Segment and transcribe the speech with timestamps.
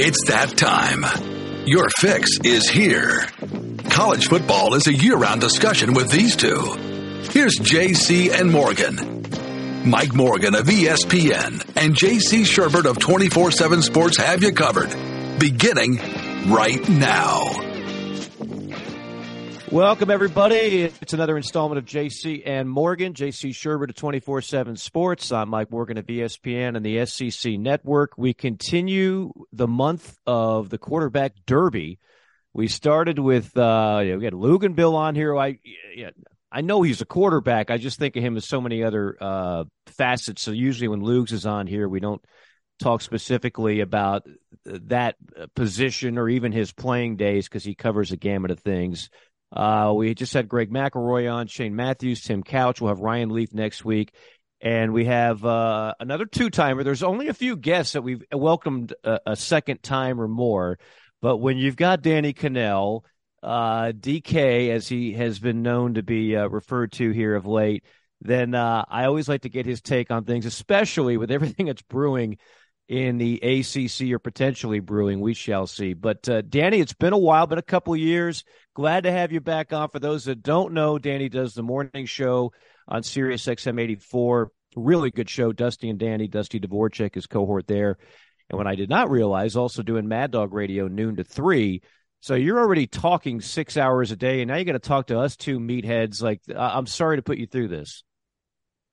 [0.00, 1.04] It's that time.
[1.66, 3.26] Your fix is here.
[3.90, 6.74] College football is a year round discussion with these two.
[7.30, 9.24] Here's JC and Morgan.
[9.88, 14.90] Mike Morgan of ESPN and JC Shurburtt of 24 7 Sports have you covered.
[15.38, 16.00] Beginning
[16.50, 17.67] right now.
[19.72, 20.84] Welcome, everybody.
[20.84, 23.12] It's another installment of JC and Morgan.
[23.12, 25.30] JC Shurburtt of 24 7 Sports.
[25.30, 28.12] I'm Mike Morgan of ESPN and the SEC Network.
[28.16, 31.98] We continue the month of the quarterback derby.
[32.54, 35.36] We started with, uh, we had Luginbill on here.
[35.36, 35.58] I,
[35.94, 36.10] yeah,
[36.50, 37.70] I know he's a quarterback.
[37.70, 40.40] I just think of him as so many other uh, facets.
[40.40, 42.24] So usually when Lugs is on here, we don't
[42.78, 44.26] talk specifically about
[44.64, 45.16] that
[45.54, 49.10] position or even his playing days because he covers a gamut of things.
[49.52, 52.80] Uh, we just had Greg McElroy on, Shane Matthews, Tim Couch.
[52.80, 54.12] We'll have Ryan Leaf next week.
[54.60, 56.82] And we have uh, another two timer.
[56.82, 60.78] There's only a few guests that we've welcomed a, a, second time or more.
[61.22, 63.02] But when you've got Danny Kanell,
[63.42, 67.84] uh, DK, as he has been known to be uh, referred to here of late,
[68.20, 71.82] then uh, I always like to get his take on things, especially with everything that's
[71.82, 72.38] brewing
[72.88, 75.20] in the ACC or potentially brewing.
[75.20, 75.92] We shall see.
[75.92, 78.44] But uh, Danny, it's been a while, been a couple years.
[78.74, 79.90] Glad to have you back on.
[79.90, 82.52] For those that don't know, Danny does the morning show
[82.86, 84.50] on Sirius XM 84.
[84.74, 85.52] Really good show.
[85.52, 87.98] Dusty and Danny, Dusty Dvoracek, his cohort there.
[88.48, 91.82] And when I did not realize, also doing Mad Dog Radio noon to three.
[92.20, 95.20] So you're already talking six hours a day, and now you're going to talk to
[95.20, 96.22] us two meatheads.
[96.22, 98.02] Like, I'm sorry to put you through this.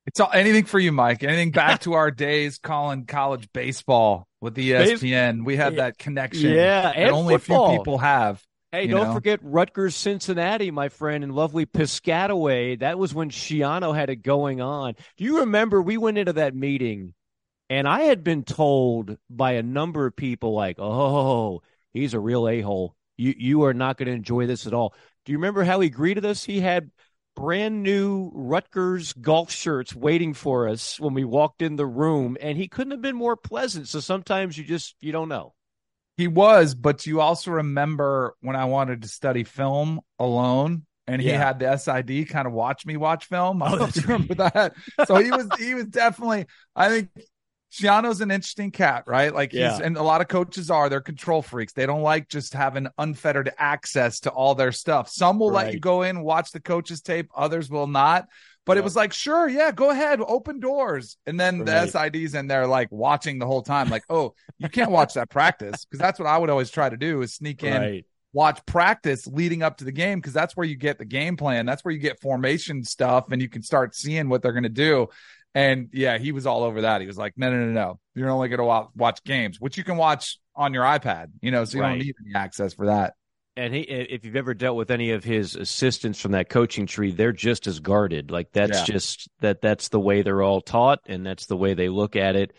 [0.06, 1.24] It's all anything for you, Mike.
[1.24, 5.46] Anything back to our days calling college baseball with the ESPN.
[5.46, 6.52] We had that connection.
[6.52, 7.66] Yeah, and only football.
[7.66, 8.42] a few people have.
[8.72, 9.14] Hey, don't know?
[9.14, 12.80] forget Rutgers, Cincinnati, my friend, and lovely Piscataway.
[12.80, 14.96] That was when Schiano had it going on.
[15.18, 17.14] Do you remember we went into that meeting
[17.70, 21.62] and I had been told by a number of people, like, oh,
[21.94, 22.96] he's a real a hole.
[23.18, 24.94] You, you are not going to enjoy this at all.
[25.26, 26.44] Do you remember how he greeted us?
[26.44, 26.92] He had
[27.36, 32.58] brand new Rutgers golf shirts waiting for us when we walked in the room, and
[32.58, 33.88] he couldn't have been more pleasant.
[33.88, 35.54] So sometimes you just you don't know.
[36.18, 41.30] He was, but you also remember when I wanted to study film alone and he
[41.30, 41.38] yeah.
[41.38, 43.62] had the SID kind of watch me watch film.
[43.62, 44.74] I don't remember that.
[45.06, 47.10] So he was he was definitely I think
[47.76, 49.34] Schiano's an interesting cat, right?
[49.34, 49.80] Like he's yeah.
[49.84, 51.74] and a lot of coaches are, they're control freaks.
[51.74, 55.10] They don't like just having unfettered access to all their stuff.
[55.10, 55.66] Some will right.
[55.66, 58.28] let you go in, watch the coach's tape, others will not.
[58.66, 61.18] But it was like, sure, yeah, go ahead, open doors.
[61.28, 61.92] And then right.
[61.92, 65.30] the SIDs in there like watching the whole time, like, oh, you can't watch that
[65.30, 65.86] practice.
[65.92, 68.06] Cause that's what I would always try to do is sneak in, right.
[68.34, 70.20] watch practice leading up to the game.
[70.20, 71.68] Cause that's where you get the game plan.
[71.68, 74.70] That's where you get formation stuff and you can start seeing what they're going to
[74.70, 75.10] do.
[75.56, 77.00] And yeah, he was all over that.
[77.00, 78.00] He was like, no, no, no, no.
[78.14, 81.64] You're only going to watch games, which you can watch on your iPad, you know,
[81.64, 81.92] so you right.
[81.92, 83.14] don't need any access for that.
[83.58, 87.12] And he, if you've ever dealt with any of his assistants from that coaching tree,
[87.12, 88.30] they're just as guarded.
[88.30, 88.84] Like that's yeah.
[88.84, 92.36] just that that's the way they're all taught, and that's the way they look at
[92.36, 92.52] it.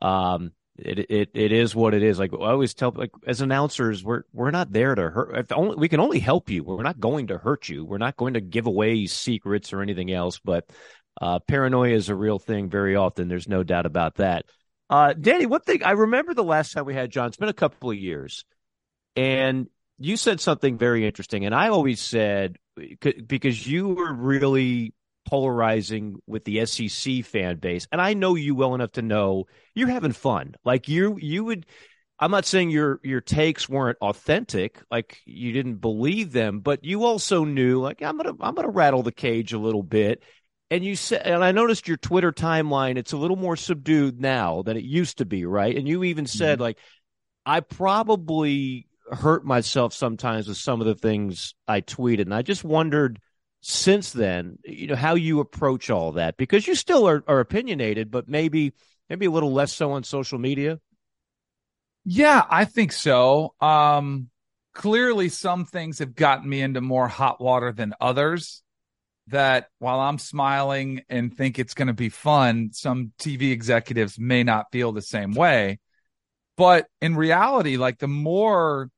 [0.00, 2.18] Um, it it it is what it is.
[2.18, 5.36] Like I always tell, like as announcers, we're we're not there to hurt.
[5.36, 6.64] If only we can only help you.
[6.64, 7.84] We're not going to hurt you.
[7.84, 10.38] We're not going to give away secrets or anything else.
[10.42, 10.70] But
[11.20, 13.28] uh, paranoia is a real thing very often.
[13.28, 14.44] There's no doubt about that.
[14.90, 17.54] Uh, Danny, one thing I remember the last time we had John, it's been a
[17.54, 18.44] couple of years,
[19.16, 19.68] and
[19.98, 21.44] you said something very interesting.
[21.44, 22.56] And I always said,
[23.00, 24.94] because you were really
[25.26, 29.88] polarizing with the SEC fan base, and I know you well enough to know you're
[29.88, 30.54] having fun.
[30.64, 31.66] Like you, you would.
[32.20, 37.04] I'm not saying your your takes weren't authentic, like you didn't believe them, but you
[37.04, 40.22] also knew, like I'm gonna I'm gonna rattle the cage a little bit,
[40.70, 44.62] and you said, and I noticed your Twitter timeline, it's a little more subdued now
[44.62, 45.74] than it used to be, right?
[45.74, 46.62] And you even said, mm-hmm.
[46.62, 46.78] like,
[47.46, 52.22] I probably hurt myself sometimes with some of the things I tweeted.
[52.22, 53.18] And I just wondered
[53.62, 58.10] since then, you know, how you approach all that because you still are, are opinionated,
[58.10, 58.74] but maybe,
[59.08, 60.78] maybe a little less so on social media.
[62.04, 63.54] Yeah, I think so.
[63.60, 64.28] Um,
[64.74, 68.62] clearly some things have gotten me into more hot water than others
[69.30, 74.42] that while I'm smiling and think it's going to be fun, some TV executives may
[74.42, 75.78] not feel the same way.
[76.56, 78.90] But in reality, like the more,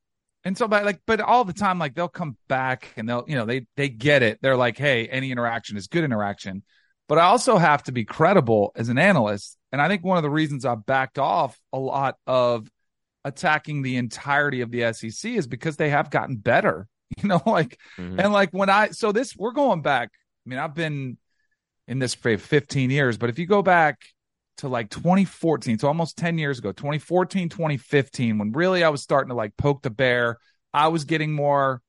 [0.45, 3.37] and so, but like, but all the time, like they'll come back and they'll, you
[3.37, 4.39] know, they, they get it.
[4.41, 6.63] They're like, Hey, any interaction is good interaction.
[7.09, 9.59] But I also have to be credible as an analyst.
[9.73, 12.71] And I think one of the reasons I backed off a lot of
[13.25, 16.89] attacking the entirety of the SEC is because they have gotten better
[17.23, 18.21] you know like mm-hmm.
[18.21, 20.11] and like when i so this we're going back
[20.47, 21.19] I mean, I've been
[21.87, 24.01] in this for 15 years, but if you go back
[24.59, 29.31] to like 2014, so almost 10 years ago, 2014, 2015, when really I was starting
[29.31, 30.39] to like poke the bear.
[30.73, 31.83] I was getting more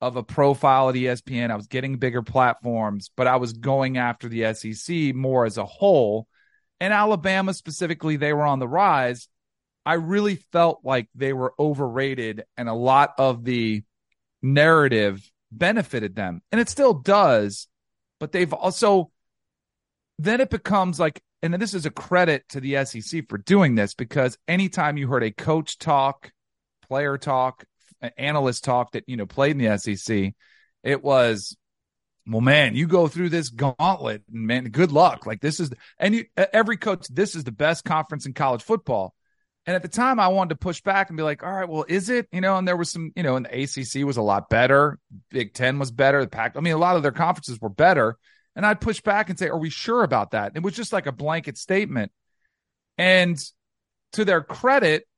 [0.00, 1.50] of a profile at ESPN.
[1.50, 5.64] I was getting bigger platforms, but I was going after the SEC more as a
[5.64, 6.26] whole.
[6.80, 9.28] And Alabama specifically, they were on the rise.
[9.86, 13.82] I really felt like they were overrated and a lot of the
[14.42, 16.42] narrative benefited them.
[16.50, 17.68] And it still does,
[18.24, 19.10] but they've also
[20.18, 23.92] then it becomes like and this is a credit to the SEC for doing this
[23.92, 26.32] because anytime you heard a coach talk,
[26.88, 27.66] player talk,
[28.16, 30.32] analyst talk that you know played in the SEC,
[30.82, 31.54] it was
[32.26, 35.26] well, man, you go through this gauntlet, and man, good luck.
[35.26, 39.14] Like this is, and you, every coach, this is the best conference in college football.
[39.66, 41.86] And at the time, I wanted to push back and be like, all right, well,
[41.88, 42.28] is it?
[42.32, 44.98] You know, and there was some, you know, and the ACC was a lot better.
[45.30, 46.20] Big Ten was better.
[46.22, 48.18] The Pac, I mean, a lot of their conferences were better.
[48.54, 50.52] And I'd push back and say, are we sure about that?
[50.54, 52.12] It was just like a blanket statement.
[52.98, 53.38] And
[54.12, 55.08] to their credit,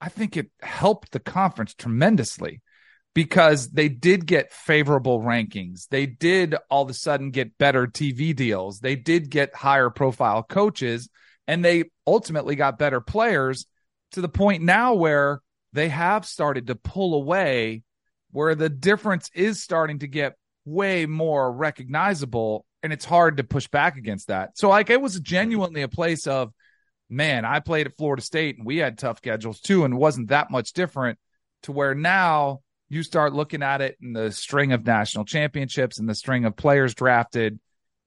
[0.00, 2.60] I think it helped the conference tremendously
[3.14, 5.88] because they did get favorable rankings.
[5.88, 8.80] They did all of a sudden get better TV deals.
[8.80, 11.08] They did get higher profile coaches
[11.46, 13.66] and they ultimately got better players
[14.14, 15.40] to the point now where
[15.72, 17.82] they have started to pull away
[18.30, 20.34] where the difference is starting to get
[20.64, 24.58] way more recognizable and it's hard to push back against that.
[24.58, 26.52] So like it was genuinely a place of
[27.08, 30.50] man, I played at Florida State and we had tough schedules too, and wasn't that
[30.50, 31.18] much different
[31.62, 36.08] to where now you start looking at it in the string of national championships and
[36.08, 37.58] the string of players drafted.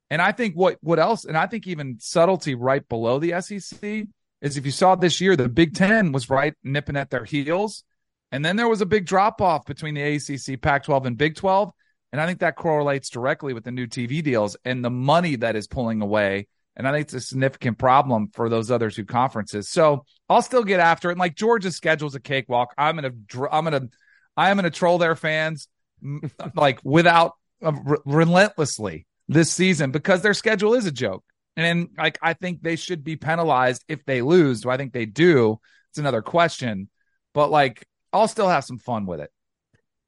[0.10, 4.08] And I think what what else, and I think even subtlety right below the SEC
[4.42, 7.84] is if you saw this year, the Big Ten was right nipping at their heels.
[8.32, 11.36] And then there was a big drop off between the ACC, Pac 12, and Big
[11.36, 11.72] 12.
[12.12, 15.56] And I think that correlates directly with the new TV deals and the money that
[15.56, 16.48] is pulling away
[16.78, 19.68] and I think it's a significant problem for those other two conferences.
[19.68, 21.14] So I'll still get after it.
[21.14, 22.72] And like Georgia's schedule's a cakewalk.
[22.78, 23.14] I'm gonna,
[23.52, 23.90] I'm gonna,
[24.38, 25.68] I am gonna troll their fans
[26.56, 27.34] like without
[27.66, 31.24] uh, re- relentlessly this season because their schedule is a joke.
[31.58, 34.62] And like I think they should be penalized if they lose.
[34.62, 35.60] Do I think they do?
[35.90, 36.90] It's another question.
[37.34, 39.32] But like I'll still have some fun with it.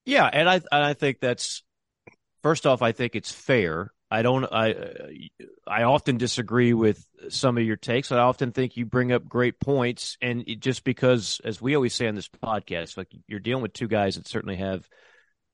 [0.06, 1.64] Yeah, and I and I think that's
[2.44, 4.46] first off, I think it's fair I don't.
[4.46, 4.74] I
[5.68, 8.12] I often disagree with some of your takes.
[8.12, 12.08] I often think you bring up great points, and just because, as we always say
[12.08, 14.90] on this podcast, like you're dealing with two guys that certainly have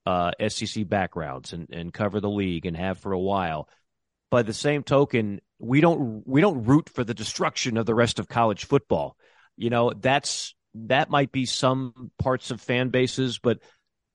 [0.06, 3.68] uh, SEC backgrounds and, and cover the league and have for a while.
[4.31, 8.19] By the same token, we don't we don't root for the destruction of the rest
[8.19, 9.16] of college football.
[9.56, 13.60] You know, that's that might be some parts of fan bases, but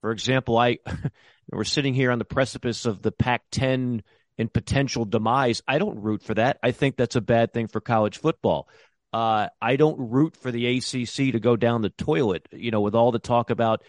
[0.01, 0.79] for example, I
[1.51, 4.01] we're sitting here on the precipice of the Pac-10
[4.37, 5.61] and potential demise.
[5.67, 6.57] I don't root for that.
[6.63, 8.67] I think that's a bad thing for college football.
[9.13, 12.47] Uh, I don't root for the ACC to go down the toilet.
[12.51, 13.83] You know, with all the talk about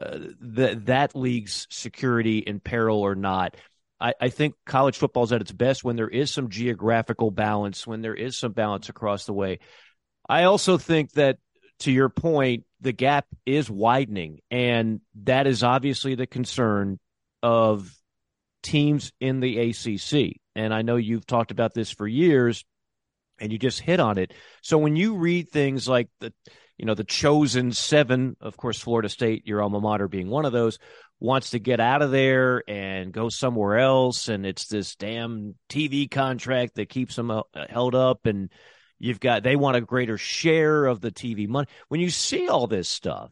[0.00, 3.56] uh, the, that league's security in peril or not.
[4.00, 7.86] I, I think college football is at its best when there is some geographical balance,
[7.86, 9.58] when there is some balance across the way.
[10.28, 11.38] I also think that,
[11.80, 16.98] to your point, the gap is widening, and that is obviously the concern
[17.42, 17.92] of
[18.62, 20.40] teams in the ACC.
[20.56, 22.64] And I know you've talked about this for years
[23.38, 24.34] and you just hit on it.
[24.62, 26.32] So when you read things like the
[26.76, 30.52] you know the chosen 7, of course Florida State, your alma mater being one of
[30.52, 30.78] those,
[31.20, 36.08] wants to get out of there and go somewhere else and it's this damn TV
[36.10, 38.50] contract that keeps them uh, held up and
[38.98, 41.66] you've got they want a greater share of the TV money.
[41.88, 43.30] When you see all this stuff,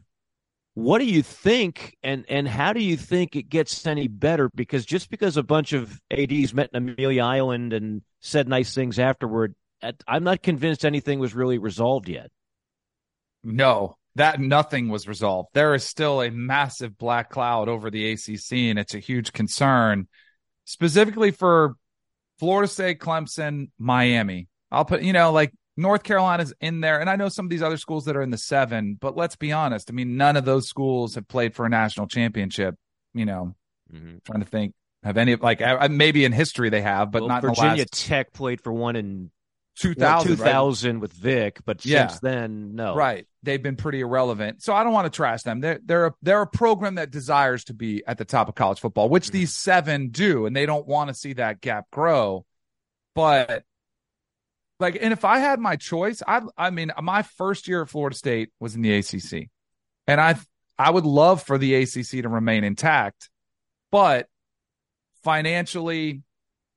[0.77, 4.47] what do you think, and and how do you think it gets any better?
[4.53, 8.99] Because just because a bunch of ads met in Amelia Island and said nice things
[8.99, 9.55] afterward,
[10.07, 12.29] I'm not convinced anything was really resolved yet.
[13.43, 15.49] No, that nothing was resolved.
[15.53, 20.07] There is still a massive black cloud over the ACC, and it's a huge concern,
[20.65, 21.75] specifically for
[22.39, 24.47] Florida State, Clemson, Miami.
[24.71, 27.63] I'll put, you know, like North Carolina's in there, and I know some of these
[27.63, 29.89] other schools that are in the seven, but let's be honest.
[29.89, 32.75] I mean, none of those schools have played for a national championship.
[33.13, 33.55] You know,
[33.93, 34.17] mm-hmm.
[34.25, 37.83] trying to think, have any like maybe in history they have, but well, not Virginia
[37.83, 38.07] last...
[38.07, 39.31] Tech played for one in
[39.79, 41.01] 2000, 2000 right?
[41.01, 42.07] with Vic, but yeah.
[42.07, 42.95] since then, no.
[42.95, 44.63] Right, they've been pretty irrelevant.
[44.63, 45.61] So I don't want to trash them.
[45.61, 48.79] They're they're a, they're a program that desires to be at the top of college
[48.79, 49.37] football, which mm-hmm.
[49.37, 52.45] these seven do, and they don't want to see that gap grow.
[53.13, 53.63] But
[54.79, 58.15] like, and if I had my choice, I I mean, my first year at Florida
[58.15, 59.49] State was in the ACC,
[60.07, 60.35] and I
[60.77, 63.29] I would love for the ACC to remain intact,
[63.91, 64.27] but
[65.23, 66.23] financially,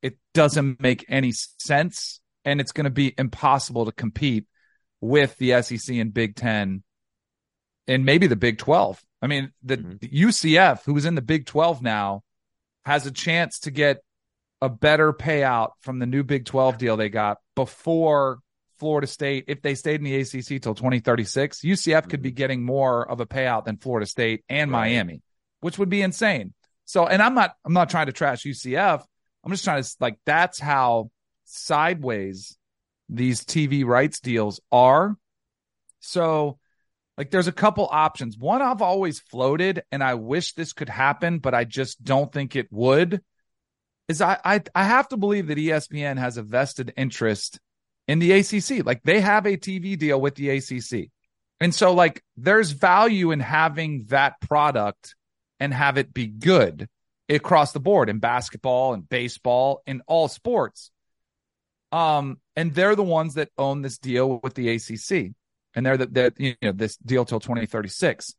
[0.03, 4.47] it doesn't make any sense and it's going to be impossible to compete
[5.01, 6.83] with the SEC and Big Ten
[7.87, 9.03] and maybe the Big 12.
[9.23, 9.97] I mean, the, mm-hmm.
[10.01, 12.23] the UCF, who is in the Big 12 now,
[12.85, 14.03] has a chance to get
[14.63, 18.39] a better payout from the new Big 12 deal they got before
[18.79, 19.45] Florida State.
[19.49, 22.37] If they stayed in the ACC till 2036, UCF could be mm-hmm.
[22.37, 24.91] getting more of a payout than Florida State and right.
[24.91, 25.23] Miami,
[25.61, 26.55] which would be insane.
[26.85, 29.03] So, and I'm not, I'm not trying to trash UCF.
[29.45, 31.11] I'm just trying to like, that's how
[31.51, 32.57] sideways
[33.09, 35.17] these TV rights deals are.
[36.01, 36.59] So,
[37.19, 38.39] like, there's a couple options.
[38.39, 42.57] One I've always floated, and I wish this could happen, but I just don't think
[42.57, 43.21] it would.
[44.09, 47.61] Is I I, I have to believe that ESPN has a vested interest
[48.09, 48.85] in the ACC.
[48.85, 51.11] Like, they have a TV deal with the ACC.
[51.61, 55.15] And so, like, there's value in having that product
[55.59, 56.89] and have it be good
[57.29, 60.91] across the board in basketball and baseball in all sports.
[61.93, 65.33] Um, and they're the ones that own this deal with the ACC,
[65.75, 68.35] and they're that you know this deal till 2036.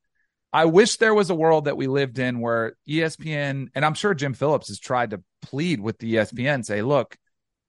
[0.54, 4.14] I wish there was a world that we lived in where ESPN, and I'm sure
[4.14, 7.16] Jim Phillips has tried to plead with the ESPN, say, look,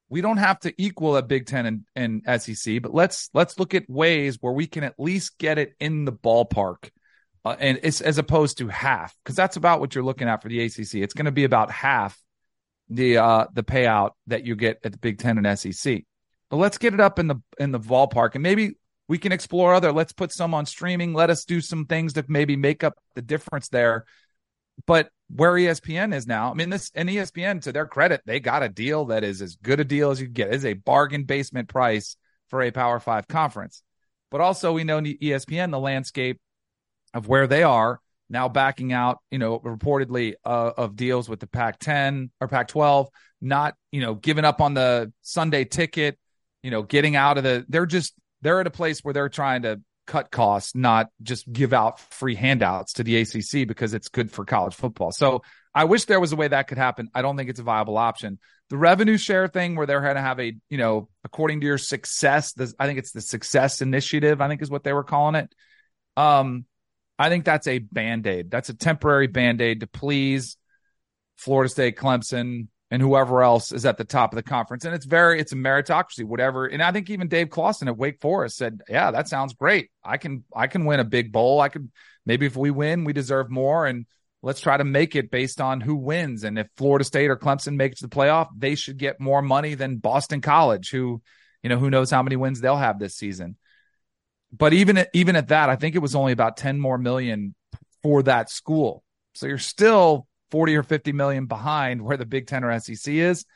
[0.08, 3.74] we don't have to equal a Big Ten and, and SEC, but let's let's look
[3.74, 6.90] at ways where we can at least get it in the ballpark
[7.44, 10.48] uh, and it's as opposed to half because that's about what you're looking at for
[10.48, 10.96] the ACC.
[10.96, 12.18] It's going to be about half
[12.92, 16.04] the uh, the payout that you get at the Big Ten and SEC.
[16.50, 18.76] But let's get it up in the in the ballpark, and maybe
[19.08, 19.92] we can explore other.
[19.92, 21.14] Let's put some on streaming.
[21.14, 24.04] Let us do some things to maybe make up the difference there.
[24.86, 28.62] But where ESPN is now, I mean, this and ESPN, to their credit, they got
[28.62, 30.48] a deal that is as good a deal as you can get.
[30.48, 32.16] It is a bargain basement price
[32.48, 33.82] for a Power Five conference.
[34.30, 36.40] But also, we know ESPN, the landscape
[37.14, 38.00] of where they are
[38.32, 42.68] now backing out, you know, reportedly uh, of deals with the Pac 10 or Pac
[42.68, 43.08] 12,
[43.42, 46.18] not, you know, giving up on the Sunday ticket,
[46.62, 49.62] you know, getting out of the, they're just, they're at a place where they're trying
[49.62, 54.32] to cut costs, not just give out free handouts to the ACC because it's good
[54.32, 55.12] for college football.
[55.12, 55.42] So
[55.74, 57.10] I wish there was a way that could happen.
[57.14, 58.38] I don't think it's a viable option.
[58.70, 61.78] The revenue share thing where they're going to have a, you know, according to your
[61.78, 65.34] success, the, I think it's the success initiative, I think is what they were calling
[65.34, 65.54] it.
[66.16, 66.64] Um,
[67.18, 68.50] I think that's a band aid.
[68.50, 70.56] That's a temporary band aid to please
[71.36, 74.84] Florida State, Clemson, and whoever else is at the top of the conference.
[74.84, 76.66] And it's very, it's a meritocracy, whatever.
[76.66, 79.90] And I think even Dave Clawson at Wake Forest said, "Yeah, that sounds great.
[80.04, 81.60] I can, I can win a big bowl.
[81.60, 81.90] I could
[82.26, 84.06] maybe if we win, we deserve more, and
[84.42, 86.44] let's try to make it based on who wins.
[86.44, 89.96] And if Florida State or Clemson makes the playoff, they should get more money than
[89.96, 91.22] Boston College, who,
[91.62, 93.56] you know, who knows how many wins they'll have this season."
[94.52, 97.54] But even at, even at that, I think it was only about 10 more million
[98.02, 99.02] for that school.
[99.34, 103.46] So you're still 40 or 50 million behind where the Big 10 or SEC is.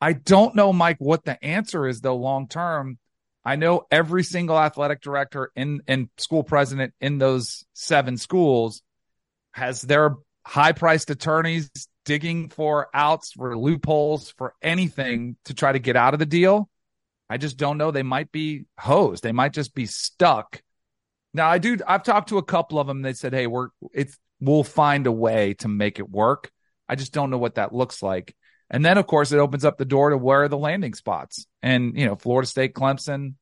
[0.00, 2.98] I don't know, Mike, what the answer is though long term.
[3.44, 8.82] I know every single athletic director in and school president in those seven schools
[9.52, 11.70] has their high priced attorneys
[12.04, 16.68] digging for outs for loopholes for anything to try to get out of the deal.
[17.30, 17.90] I just don't know.
[17.90, 19.22] They might be hosed.
[19.22, 20.62] They might just be stuck.
[21.34, 21.76] Now, I do.
[21.86, 23.02] I've talked to a couple of them.
[23.02, 26.50] They said, "Hey, we're it's we'll find a way to make it work."
[26.88, 28.34] I just don't know what that looks like.
[28.70, 31.46] And then, of course, it opens up the door to where are the landing spots.
[31.62, 33.34] And you know, Florida State, Clemson,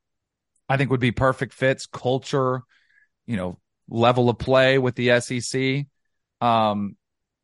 [0.68, 1.86] I think would be perfect fits.
[1.86, 2.62] Culture,
[3.26, 5.86] you know, level of play with the SEC.
[6.40, 6.96] Um,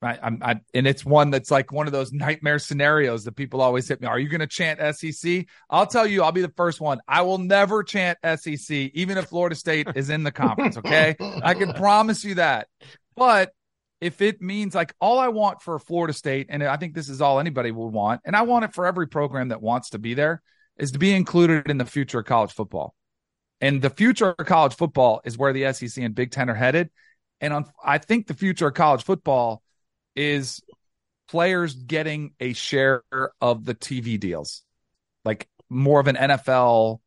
[0.05, 3.61] I, I'm, I, and it's one that's like one of those nightmare scenarios that people
[3.61, 4.07] always hit me.
[4.07, 5.47] Are you going to chant SEC?
[5.71, 7.01] I'll tell you, I'll be the first one.
[7.07, 10.77] I will never chant SEC, even if Florida State is in the conference.
[10.77, 11.17] Okay.
[11.43, 12.69] I can promise you that.
[13.17, 13.53] But
[14.01, 17.21] if it means like all I want for Florida State, and I think this is
[17.21, 20.15] all anybody would want, and I want it for every program that wants to be
[20.15, 20.43] there,
[20.77, 22.95] is to be included in the future of college football.
[23.61, 26.91] And the future of college football is where the SEC and Big Ten are headed.
[27.41, 29.63] And on, I think the future of college football
[30.15, 30.63] is
[31.29, 33.03] players getting a share
[33.41, 34.63] of the TV deals,
[35.25, 37.01] like more of an NFL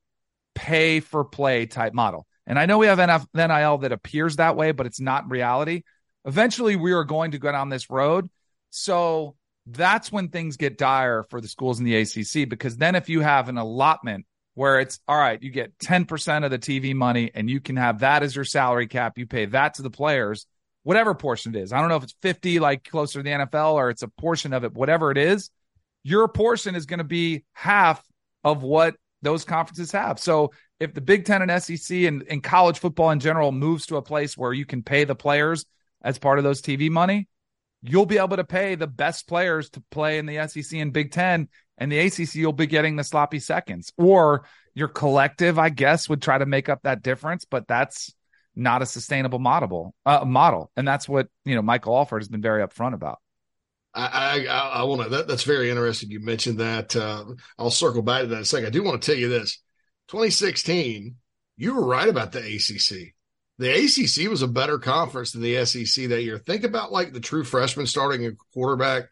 [0.55, 2.25] pay for play type model.
[2.47, 2.97] And I know we have
[3.33, 5.83] NIL that appears that way, but it's not reality.
[6.25, 8.29] Eventually, we are going to go down this road.
[8.69, 9.35] So
[9.67, 13.21] that's when things get dire for the schools in the ACC because then if you
[13.21, 17.50] have an allotment where it's all right, you get 10% of the TV money and
[17.50, 20.45] you can have that as your salary cap, you pay that to the players
[20.85, 21.73] whatever portion it is.
[21.73, 24.53] I don't know if it's 50, like closer to the NFL, or it's a portion
[24.53, 25.49] of it, whatever it is,
[26.03, 28.05] your portion is going to be half
[28.43, 30.19] of what those conferences have.
[30.19, 33.97] So if the Big Ten and SEC and, and college football in general moves to
[33.97, 35.65] a place where you can pay the players
[36.03, 37.27] as part of those TV money,
[37.81, 41.11] you'll be able to pay the best players to play in the SEC and Big
[41.11, 41.49] Ten
[41.79, 43.91] and the ACC you'll be getting the sloppy seconds.
[43.97, 48.13] Or your collective, I guess, would try to make up that difference, but that's
[48.55, 49.93] not a sustainable model.
[50.05, 53.19] Uh, model, and that's what you know Michael Alford has been very upfront about.
[53.93, 55.09] I I, I want to.
[55.09, 56.12] That, that's very interesting.
[56.12, 56.95] You mentioned that.
[56.95, 57.25] Uh,
[57.57, 58.67] I'll circle back to that in a second.
[58.67, 59.62] I do want to tell you this:
[60.09, 61.15] 2016,
[61.57, 63.13] you were right about the ACC.
[63.57, 66.38] The ACC was a better conference than the SEC that year.
[66.38, 69.05] Think about like the true freshman starting a quarterback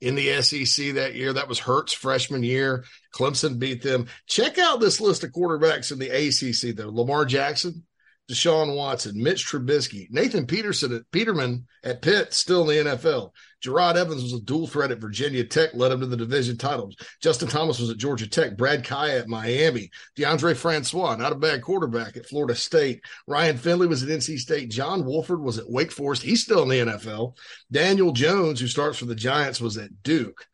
[0.00, 1.32] in the SEC that year.
[1.32, 2.84] That was Hurts' freshman year.
[3.14, 4.08] Clemson beat them.
[4.26, 6.90] Check out this list of quarterbacks in the ACC, though.
[6.90, 7.84] Lamar Jackson,
[8.30, 13.30] Deshaun Watson, Mitch Trubisky, Nathan Peterson at Peterman at Pitt, still in the NFL.
[13.64, 16.96] Jerod Evans was a dual threat at Virginia Tech, led him to the division titles.
[17.22, 18.56] Justin Thomas was at Georgia Tech.
[18.56, 19.90] Brad Kaaya at Miami.
[20.16, 23.00] Deondre Francois, not a bad quarterback at Florida State.
[23.26, 24.70] Ryan Finley was at NC State.
[24.70, 26.22] John Wolford was at Wake Forest.
[26.22, 27.36] He's still in the NFL.
[27.70, 30.46] Daniel Jones, who starts for the Giants, was at Duke.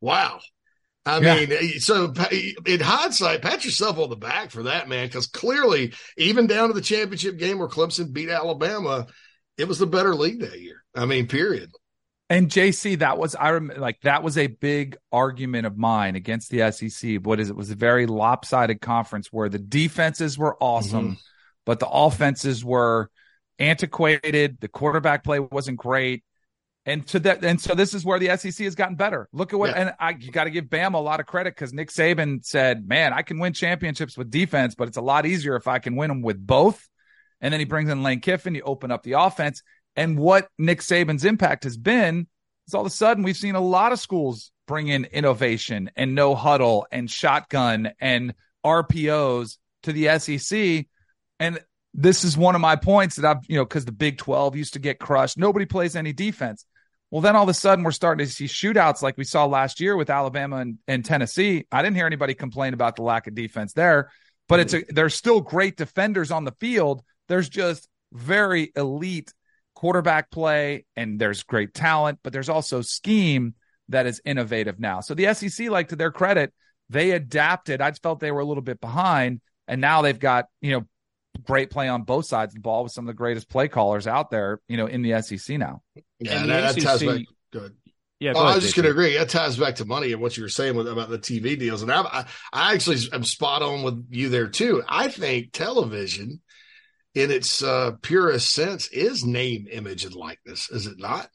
[0.00, 0.40] Wow.
[1.06, 1.34] I yeah.
[1.34, 2.12] mean, eh, so
[2.64, 6.74] in hindsight, pat yourself on the back for that, man, because clearly, even down to
[6.74, 9.06] the championship game where Clemson beat Alabama,
[9.58, 10.82] it was the better league that year.
[10.94, 11.70] I mean, period.
[12.30, 16.50] And JC, that was I remember like that was a big argument of mine against
[16.50, 17.16] the SEC.
[17.22, 17.52] What is it?
[17.52, 21.20] it was a very lopsided conference where the defenses were awesome, mm-hmm.
[21.66, 23.10] but the offenses were
[23.58, 24.56] antiquated.
[24.58, 26.24] The quarterback play wasn't great.
[26.86, 29.26] And to that, and so this is where the SEC has gotten better.
[29.32, 29.80] Look at what, yeah.
[29.80, 32.86] and I you got to give Bama a lot of credit because Nick Saban said,
[32.86, 35.96] "Man, I can win championships with defense, but it's a lot easier if I can
[35.96, 36.86] win them with both."
[37.40, 38.54] And then he brings in Lane Kiffin.
[38.54, 39.62] You open up the offense,
[39.96, 42.26] and what Nick Saban's impact has been
[42.68, 46.14] is all of a sudden we've seen a lot of schools bring in innovation and
[46.14, 50.86] no huddle and shotgun and RPOs to the SEC,
[51.40, 51.60] and
[51.94, 54.72] this is one of my points that I've, you know, because the Big 12 used
[54.74, 55.38] to get crushed.
[55.38, 56.66] Nobody plays any defense.
[57.10, 59.80] Well, then all of a sudden we're starting to see shootouts like we saw last
[59.80, 61.66] year with Alabama and, and Tennessee.
[61.70, 64.10] I didn't hear anybody complain about the lack of defense there,
[64.48, 67.02] but it's a, there's still great defenders on the field.
[67.28, 69.32] There's just very elite
[69.74, 73.54] quarterback play and there's great talent, but there's also scheme
[73.88, 75.00] that is innovative now.
[75.00, 76.52] So the SEC, like to their credit,
[76.88, 77.80] they adapted.
[77.80, 80.86] I felt they were a little bit behind, and now they've got you know
[81.46, 84.06] great play on both sides of the ball with some of the greatest play callers
[84.06, 85.82] out there, you know, in the SEC now.
[86.18, 87.20] Yeah, that, that ties back.
[87.52, 87.74] Good.
[88.20, 89.16] Yeah, oh, ahead, I was just going to agree.
[89.16, 91.82] That ties back to money and what you were saying with, about the TV deals,
[91.82, 94.82] and I, I, I actually am spot on with you there too.
[94.88, 96.40] I think television,
[97.14, 100.70] in its uh, purest sense, is name, image, and likeness.
[100.70, 101.28] Is it not?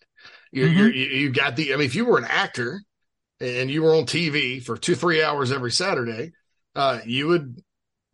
[0.51, 0.77] You're, mm-hmm.
[0.77, 1.73] you're, you got the.
[1.73, 2.81] I mean, if you were an actor
[3.39, 6.31] and you were on TV for two, three hours every Saturday,
[6.75, 7.61] uh, you would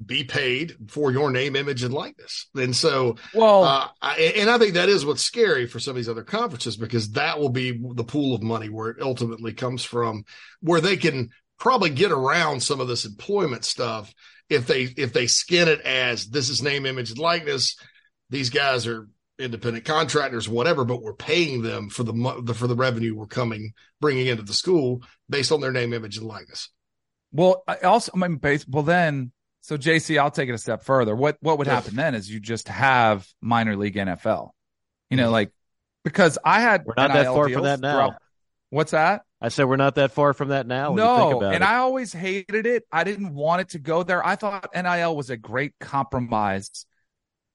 [0.04, 2.48] be paid for your name, image, and likeness.
[2.56, 5.96] And so, well, uh, I, and I think that is what's scary for some of
[5.96, 9.84] these other conferences because that will be the pool of money where it ultimately comes
[9.84, 10.26] from,
[10.62, 14.14] where they can probably get around some of this employment stuff
[14.50, 17.78] if they if they skin it as this is name, image, and likeness.
[18.30, 19.08] These guys are
[19.40, 24.28] independent contractors, whatever, but we're paying them for the for the revenue we're coming bringing
[24.28, 26.70] into the school based on their name, image, and likeness.
[27.32, 29.32] Well, I also, I mean, based, well, then
[29.66, 31.16] so JC, I'll take it a step further.
[31.16, 34.52] What what would happen then is you just have minor league NFL.
[35.10, 35.32] You know, mm-hmm.
[35.32, 35.52] like
[36.04, 37.94] because I had we're not NIL that far from that now.
[37.94, 38.22] Throughout,
[38.70, 39.24] what's that?
[39.42, 40.94] I said we're not that far from that now.
[40.94, 41.62] No, and it.
[41.64, 42.84] I always hated it.
[42.92, 44.24] I didn't want it to go there.
[44.24, 46.86] I thought NIL was a great compromise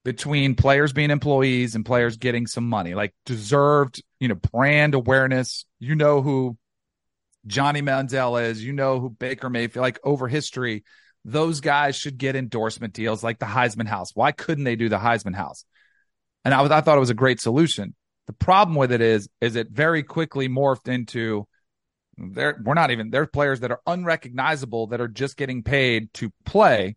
[0.03, 5.63] between players being employees and players getting some money, like deserved, you know, brand awareness.
[5.79, 6.57] You know who
[7.47, 8.61] Johnny Manziel is.
[8.61, 10.83] You know who Baker Mayfield, like over history
[11.23, 14.11] those guys should get endorsement deals like the Heisman House.
[14.13, 15.65] Why couldn't they do the Heisman House?
[16.43, 17.95] And I was, I thought it was a great solution.
[18.27, 21.47] The problem with it is, is it very quickly morphed into
[22.17, 22.61] there.
[22.63, 26.95] We're not even there's players that are unrecognizable that are just getting paid to play.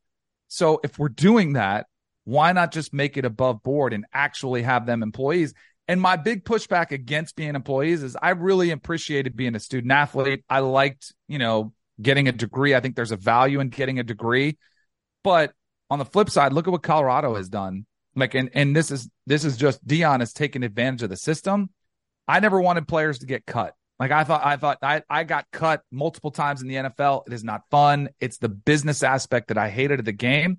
[0.48, 1.86] So if we're doing that,
[2.24, 5.54] why not just make it above board and actually have them employees?
[5.86, 10.42] And my big pushback against being employees is I really appreciated being a student athlete.
[10.48, 12.74] I liked, you know, getting a degree.
[12.74, 14.58] I think there's a value in getting a degree.
[15.22, 15.52] But
[15.90, 17.86] on the flip side, look at what Colorado has done.
[18.16, 21.70] Like, and, and this is, this is just Deion has taken advantage of the system.
[22.28, 23.74] I never wanted players to get cut.
[23.98, 27.26] Like I thought, I thought I, I got cut multiple times in the NFL.
[27.26, 28.08] It is not fun.
[28.20, 30.58] It's the business aspect that I hated of the game.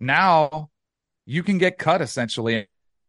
[0.00, 0.70] Now
[1.24, 2.68] you can get cut essentially,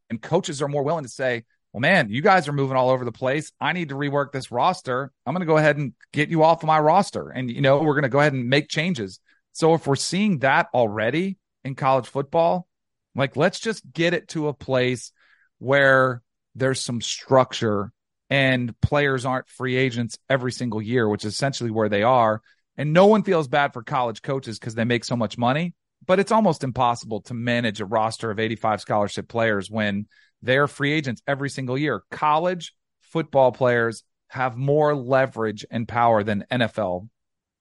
[0.09, 3.05] and coaches are more willing to say, well, man, you guys are moving all over
[3.05, 3.51] the place.
[3.59, 5.11] I need to rework this roster.
[5.25, 7.29] I'm going to go ahead and get you off of my roster.
[7.29, 9.19] And, you know, we're going to go ahead and make changes.
[9.53, 12.67] So if we're seeing that already in college football,
[13.15, 15.11] like let's just get it to a place
[15.59, 16.23] where
[16.55, 17.91] there's some structure
[18.29, 22.41] and players aren't free agents every single year, which is essentially where they are.
[22.77, 25.73] And no one feels bad for college coaches because they make so much money,
[26.05, 30.07] but it's almost impossible to manage a roster of 85 scholarship players when
[30.41, 32.03] they're free agents every single year.
[32.11, 37.09] College football players have more leverage and power than NFL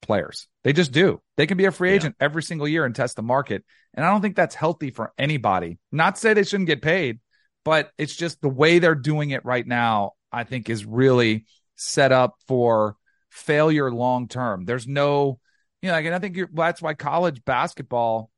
[0.01, 0.47] players.
[0.63, 1.21] They just do.
[1.37, 2.25] They can be a free agent yeah.
[2.25, 3.63] every single year and test the market.
[3.93, 5.79] And I don't think that's healthy for anybody.
[5.91, 7.19] Not to say they shouldn't get paid,
[7.65, 12.11] but it's just the way they're doing it right now, I think is really set
[12.11, 12.95] up for
[13.29, 14.65] failure long term.
[14.65, 15.39] There's no,
[15.81, 18.29] you know, like, and I think that's why college basketball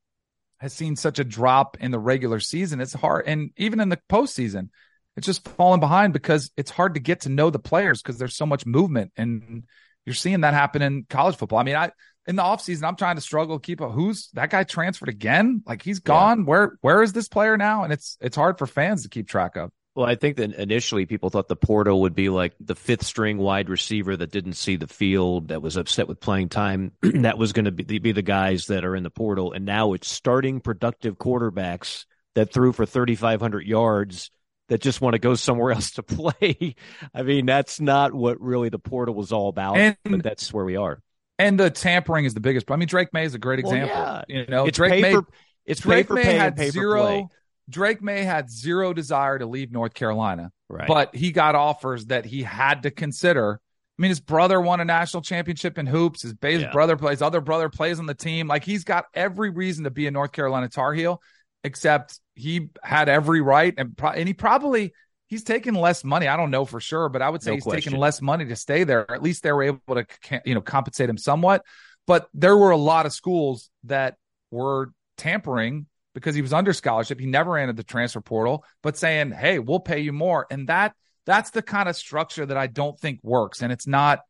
[0.62, 2.80] has seen such a drop in the regular season.
[2.80, 3.26] It's hard.
[3.26, 4.68] And even in the postseason,
[5.16, 8.36] it's just falling behind because it's hard to get to know the players because there's
[8.36, 9.10] so much movement.
[9.16, 9.64] And
[10.06, 11.58] you're seeing that happen in college football.
[11.58, 11.90] I mean, I
[12.28, 15.64] in the offseason, I'm trying to struggle to keep a who's that guy transferred again?
[15.66, 16.38] Like he's gone.
[16.38, 16.44] Yeah.
[16.44, 17.82] Where where is this player now?
[17.82, 19.72] And it's it's hard for fans to keep track of.
[19.94, 23.36] Well, I think that initially people thought the portal would be like the fifth string
[23.36, 26.92] wide receiver that didn't see the field, that was upset with playing time.
[27.02, 29.52] that was going to be, be the guys that are in the portal.
[29.52, 34.30] And now it's starting productive quarterbacks that threw for 3,500 yards
[34.68, 36.74] that just want to go somewhere else to play.
[37.14, 40.64] I mean, that's not what really the portal was all about, and, but that's where
[40.64, 41.02] we are.
[41.38, 42.70] And the tampering is the biggest.
[42.70, 43.94] I mean, Drake Maye is a great example.
[43.94, 44.40] Well, yeah.
[44.40, 45.18] You know, it's Drake Maye.
[45.66, 47.02] It's Drake Maye had zero.
[47.02, 47.28] Play.
[47.68, 50.88] Drake Maye had zero desire to leave North Carolina, right.
[50.88, 53.60] but he got offers that he had to consider.
[53.98, 56.22] I mean, his brother won a national championship in hoops.
[56.22, 56.72] His, his yeah.
[56.72, 58.48] brother plays, other brother plays on the team.
[58.48, 61.20] Like he's got every reason to be a North Carolina Tar Heel,
[61.62, 64.92] except he had every right, and, pro- and he probably
[65.32, 66.28] he's taken less money.
[66.28, 67.92] I don't know for sure, but I would say no he's question.
[67.92, 69.10] taken less money to stay there.
[69.10, 70.06] At least they were able to,
[70.44, 71.64] you know, compensate him somewhat.
[72.06, 74.16] But there were a lot of schools that
[74.50, 77.18] were tampering because he was under scholarship.
[77.18, 80.94] He never entered the transfer portal, but saying, "Hey, we'll pay you more." And that
[81.26, 84.20] that's the kind of structure that I don't think works, and it's not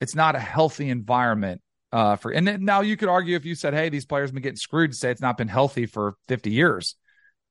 [0.00, 1.62] it's not a healthy environment
[1.92, 2.30] uh, for.
[2.30, 4.92] And now you could argue if you said, "Hey, these players have been getting screwed,"
[4.92, 6.96] to say it's not been healthy for 50 years.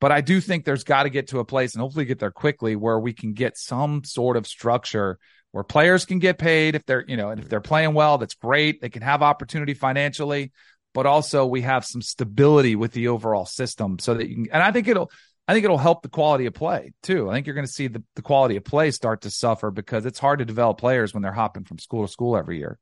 [0.02, 2.32] But I do think there's got to get to a place and hopefully get there
[2.32, 5.18] quickly where we can get some sort of structure
[5.52, 8.36] where players can get paid if they're, you know, and if they're playing well, that's
[8.36, 8.82] great.
[8.82, 10.52] They can have opportunity financially,
[10.96, 14.64] but also we have some stability with the overall system so that you can, and
[14.64, 15.12] I think it'll,
[15.48, 17.30] I think it'll help the quality of play too.
[17.30, 20.08] I think you're going to see the, the quality of play start to suffer because
[20.08, 22.80] it's hard to develop players when they're hopping from school to school every year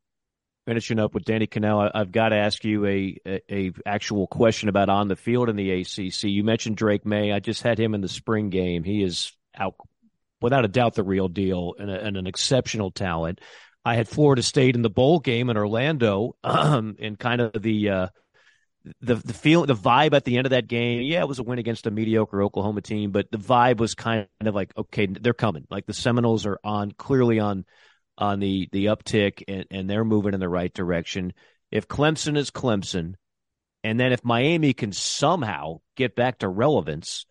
[0.65, 4.27] finishing up with Danny Kanell, I, have got to ask you a, a, a actual
[4.27, 6.23] question about on the field in the ACC.
[6.23, 7.33] You mentioned Drake Maye.
[7.33, 8.83] I just had him in the spring game.
[8.83, 9.75] He is out
[10.41, 13.39] without a doubt the real deal and, a, and an exceptional talent.
[13.85, 17.89] I had Florida State in the bowl game in Orlando, um, and kind of the
[17.89, 18.07] uh,
[19.01, 21.01] the the feel the vibe at the end of that game.
[21.01, 24.27] Yeah, it was a win against a mediocre Oklahoma team, but the vibe was kind
[24.41, 25.65] of like, okay, they're coming.
[25.69, 27.65] Like the Seminoles are on clearly on
[28.17, 31.33] on the the uptick and, and they're moving in the right direction.
[31.71, 33.15] If Clemson is Clemson,
[33.83, 37.25] and then if Miami can somehow get back to relevance,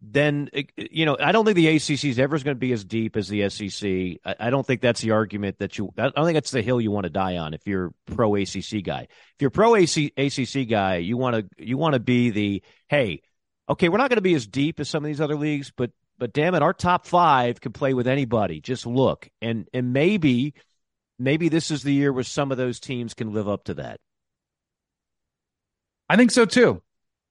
[0.00, 2.84] then eh, you know I don't think the ACC is ever going to be as
[2.84, 4.34] deep as the SEC.
[4.38, 5.92] I, don't think that's the argument that you.
[5.96, 8.82] I don't think that's the hill you want to die on if you're pro ACC
[8.84, 9.08] guy.
[9.10, 13.22] If you're pro AC, ACC guy, you want to you want to be the hey,
[13.68, 15.90] okay, we're not going to be as deep as some of these other leagues, but
[16.18, 18.60] but damn it, our top five can play with anybody.
[18.60, 20.54] Just look, and and maybe
[21.18, 24.00] maybe this is the year where some of those teams can live up to that.
[26.08, 26.82] I think so too.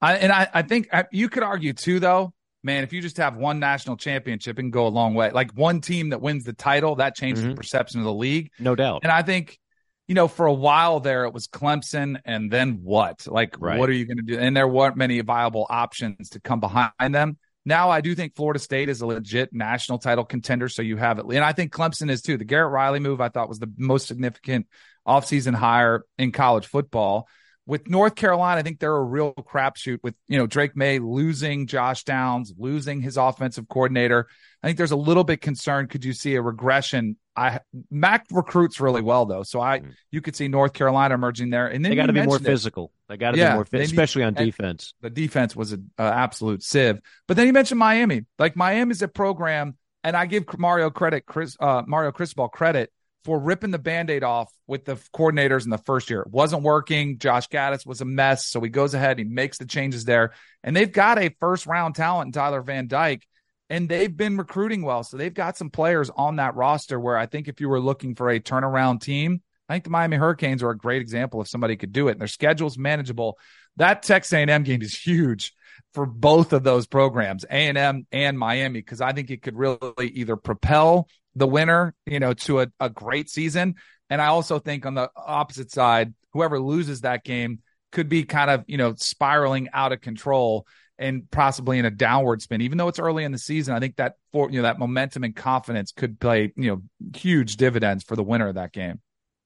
[0.02, 2.34] I, and I, I think I, you could argue too, though,
[2.66, 5.80] man, if you just have one national championship and go a long way, like one
[5.82, 7.52] team that wins the title, that changes mm-hmm.
[7.52, 8.52] the perception of the league.
[8.60, 9.02] No doubt.
[9.04, 9.60] And I think,
[10.08, 13.28] you know, for a while there, it was Clemson and then what?
[13.28, 13.80] Like, right.
[13.80, 14.40] what are you going to do?
[14.40, 17.38] And there weren't many viable options to come behind them.
[17.68, 20.68] Now, I do think Florida State is a legit national title contender.
[20.68, 21.26] So you have it.
[21.26, 22.38] And I think Clemson is too.
[22.38, 24.68] The Garrett Riley move, I thought, was the most significant
[25.08, 27.28] offseason hire in college football.
[27.68, 31.66] With North Carolina, I think they're a real crapshoot with, you know, Drake Maye losing
[31.66, 34.28] Josh Downs, losing his offensive coordinator.
[34.62, 35.90] I think there's a little bit concerned.
[35.90, 37.18] Could you see a regression?
[37.36, 39.92] I Mack recruits really well though, so I mm.
[40.10, 42.92] you could see North Carolina emerging there, and then they got to be more physical.
[43.10, 44.94] They got to yeah, be more, physical, especially on defense.
[45.02, 47.00] The defense was an absolute sieve.
[47.28, 48.26] But then you mentioned Miami.
[48.40, 52.92] Like Miami's a program, and I give Mario credit, Chris uh, Mario Cristobal credit
[53.26, 56.22] for ripping the band-aid off with the coordinators in the first year.
[56.22, 57.18] It wasn't working.
[57.18, 58.46] Josh Gattis was a mess.
[58.46, 60.34] So he goes ahead, he makes the changes there.
[60.64, 63.26] And they've got a first round talent in Tyler Van Dyke.
[63.68, 65.04] And they've been recruiting well.
[65.04, 68.14] So they've got some players on that roster where I think if you were looking
[68.14, 71.76] for a turnaround team, I think the Miami Hurricanes are a great example if somebody
[71.76, 72.12] could do it.
[72.12, 73.40] And their schedule's manageable.
[73.78, 75.52] That Texas A&M game is huge
[75.96, 80.36] for both of those programs, A&M and Miami, because I think it could really either
[80.36, 83.76] propel the winner, you know, to a, a great season.
[84.10, 87.60] And I also think on the opposite side, whoever loses that game
[87.92, 90.68] could be kind of, you know, spiraling out of control
[90.98, 92.62] and possibly in a downward spin.
[92.62, 95.24] Even though it's early in the season, I think that for you know that momentum
[95.24, 96.82] and confidence could play, you know,
[97.16, 99.02] huge dividends for the winner of that game.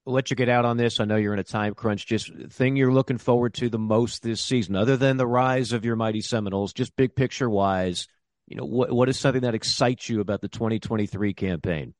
[0.05, 0.99] We'll let you get out on this.
[0.99, 2.05] I know you're in a time crunch.
[2.05, 5.85] Just thing you're looking forward to the most this season, other than the rise of
[5.85, 8.07] your mighty Seminoles, just big picture wise,
[8.49, 11.93] you know, what what is something that excites you about the 2023 campaign?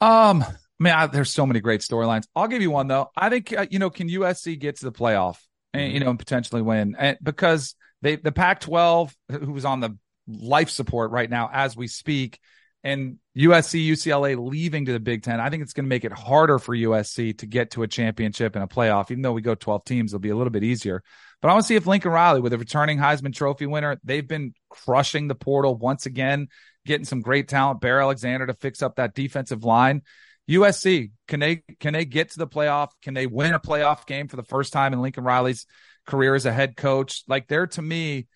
[0.00, 0.44] Um,
[0.78, 2.26] man, there's so many great storylines.
[2.34, 3.10] I'll give you one though.
[3.16, 5.38] I think uh, you know, can USC get to the playoff
[5.74, 6.94] and you know and potentially win?
[6.96, 12.38] And because they the Pac-12, who's on the life support right now as we speak,
[12.84, 16.12] and USC, UCLA leaving to the Big Ten, I think it's going to make it
[16.12, 19.10] harder for USC to get to a championship and a playoff.
[19.10, 21.02] Even though we go 12 teams, it'll be a little bit easier.
[21.40, 24.26] But I want to see if Lincoln Riley, with a returning Heisman Trophy winner, they've
[24.26, 26.48] been crushing the portal once again,
[26.84, 27.80] getting some great talent.
[27.80, 30.02] Bear Alexander to fix up that defensive line.
[30.48, 32.88] USC, can they can they get to the playoff?
[33.02, 35.66] Can they win a playoff game for the first time in Lincoln Riley's
[36.06, 37.22] career as a head coach?
[37.28, 38.26] Like they're to me,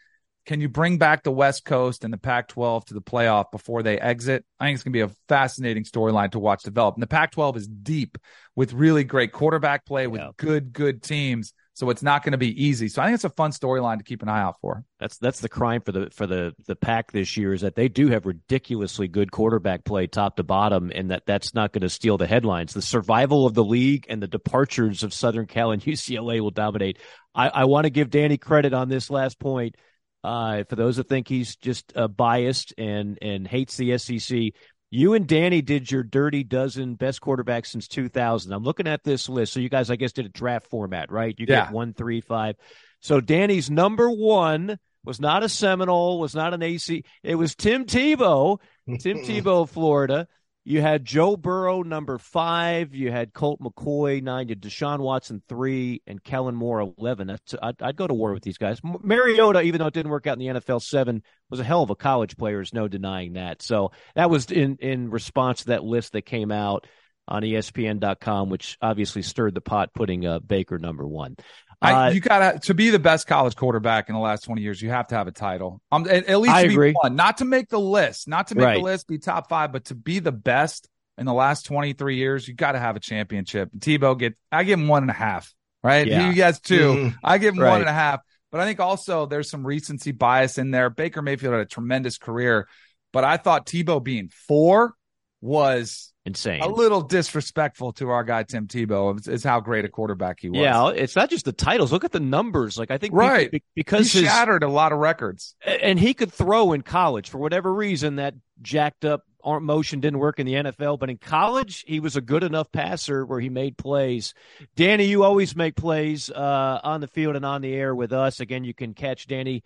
[0.44, 3.82] can you bring back the West Coast and the Pac 12 to the playoff before
[3.82, 4.44] they exit?
[4.60, 6.96] I think it's going to be a fascinating storyline to watch develop.
[6.96, 8.18] And the Pac 12 is deep
[8.56, 10.30] with really great quarterback play, with yeah.
[10.36, 11.54] good, good teams.
[11.74, 12.88] So it's not going to be easy.
[12.88, 14.84] So I think it's a fun storyline to keep an eye out for.
[15.00, 17.88] That's that's the crime for the for the the pack this year is that they
[17.88, 21.88] do have ridiculously good quarterback play top to bottom, and that that's not going to
[21.88, 22.74] steal the headlines.
[22.74, 26.98] The survival of the league and the departures of Southern Cal and UCLA will dominate.
[27.34, 29.76] I, I want to give Danny credit on this last point.
[30.24, 34.52] Uh, for those that think he's just uh, biased and and hates the SEC,
[34.94, 38.52] you and Danny did your dirty dozen best quarterbacks since 2000.
[38.52, 39.54] I'm looking at this list.
[39.54, 41.34] So you guys, I guess, did a draft format, right?
[41.38, 41.64] You yeah.
[41.64, 42.56] get one, three, five.
[43.00, 47.04] So Danny's number one was not a Seminole, was not an AC.
[47.22, 48.58] It was Tim Tebow,
[49.00, 50.28] Tim Tebow, Florida.
[50.64, 52.94] You had Joe Burrow, number five.
[52.94, 54.48] You had Colt McCoy, nine.
[54.48, 57.26] You had Deshaun Watson, three, and Kellen Moore, 11.
[57.26, 58.80] That's, I'd, I'd, go to war with these guys.
[58.84, 61.90] Mariota, even though it didn't work out in the NFL, seven, was a hell of
[61.90, 62.58] a college player.
[62.58, 63.60] There's no denying that.
[63.60, 66.86] So that was in, in response to that list that came out
[67.26, 71.36] on ESPN.com, which obviously stirred the pot, putting uh, Baker number one.
[71.82, 74.80] I, uh, you gotta to be the best college quarterback in the last twenty years.
[74.80, 75.80] You have to have a title.
[75.90, 76.92] Um, at, at least I be agree.
[76.92, 78.78] one, not to make the list, not to make right.
[78.78, 82.16] the list, be top five, but to be the best in the last twenty three
[82.16, 82.46] years.
[82.46, 83.70] You got to have a championship.
[83.76, 85.52] Tebow get, I give him one and a half.
[85.84, 86.28] Right, yeah.
[86.28, 87.16] he gets 2 mm-hmm.
[87.24, 87.70] I give him right.
[87.70, 88.20] one and a half.
[88.52, 90.90] But I think also there's some recency bias in there.
[90.90, 92.68] Baker Mayfield had a tremendous career,
[93.12, 94.94] but I thought Tebow being four
[95.40, 96.60] was insane.
[96.60, 100.60] A little disrespectful to our guy Tim Tebow is how great a quarterback he was.
[100.60, 101.92] Yeah, it's not just the titles.
[101.92, 102.78] Look at the numbers.
[102.78, 106.14] Like I think right people, because he his, shattered a lot of records, and he
[106.14, 110.46] could throw in college for whatever reason that jacked up arm motion didn't work in
[110.46, 114.34] the NFL, but in college he was a good enough passer where he made plays.
[114.76, 118.40] Danny, you always make plays uh, on the field and on the air with us.
[118.40, 119.64] Again, you can catch Danny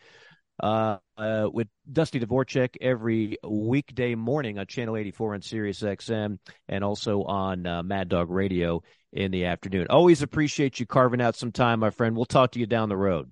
[0.62, 6.38] uh, uh, with Dusty Dvoracek every weekday morning on Channel 84 on Sirius XM
[6.68, 9.86] and also on uh, Mad Dog Radio in the afternoon.
[9.90, 12.16] Always appreciate you carving out some time, my friend.
[12.16, 13.30] We'll talk to you down the road.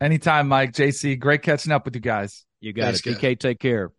[0.00, 0.72] Anytime, Mike.
[0.72, 2.44] JC, great catching up with you guys.
[2.60, 3.18] You got Thanks, it.
[3.18, 3.92] DK, take care.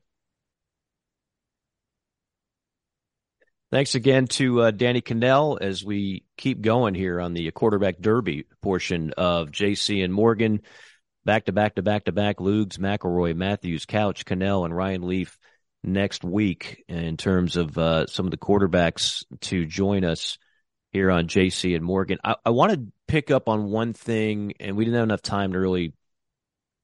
[3.72, 8.46] Thanks again to uh, Danny Kanell as we keep going here on the quarterback derby
[8.62, 10.62] portion of JC and Morgan
[11.26, 15.38] back to back to back to back Lugs, McElroy, Matthews, Couch, Kanell, and Ryan Leaf
[15.84, 20.38] next week in terms of uh, some of the quarterbacks to join us
[20.92, 22.20] here on JC and Morgan.
[22.24, 25.54] I, I want to pick up on one thing, and we didn't have enough time
[25.54, 25.94] to really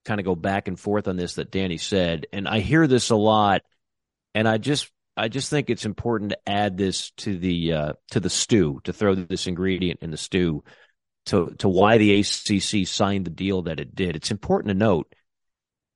[0.06, 3.10] kind of go back and forth on this that Danny said, and I hear this
[3.10, 3.62] a lot,
[4.34, 8.20] and I just I just think it's important to add this to the uh, to
[8.20, 10.64] the stew to throw this ingredient in the stew
[11.30, 14.16] to to why the ACC signed the deal that it did.
[14.16, 15.14] It's important to note.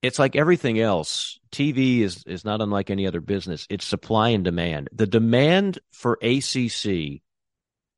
[0.02, 1.39] It's like everything else.
[1.52, 3.65] TV is is not unlike any other business.
[3.69, 4.89] It's supply and demand.
[4.93, 7.22] The demand for ACC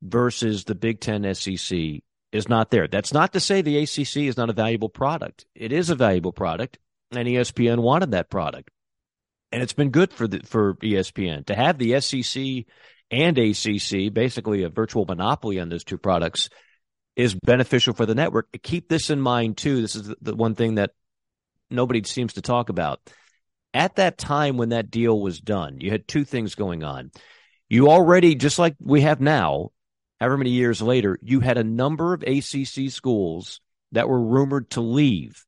[0.02, 1.78] versus the Big Ten SEC
[2.32, 2.88] is not there.
[2.88, 5.46] That's not to say the ACC is not a valuable product.
[5.54, 6.78] It is a valuable product,
[7.10, 8.70] and ESPN wanted that product,
[9.52, 12.64] and it's been good for the for ESPN to have the SEC
[13.10, 16.48] and ACC basically a virtual monopoly on those two products
[17.16, 18.48] is beneficial for the network.
[18.62, 19.80] Keep this in mind too.
[19.80, 20.90] This is the one thing that
[21.70, 23.00] nobody seems to talk about.
[23.72, 27.10] At that time when that deal was done, you had two things going on.
[27.68, 29.70] You already, just like we have now,
[30.20, 33.60] however many years later, you had a number of ACC schools
[33.92, 35.44] that were rumored to leave.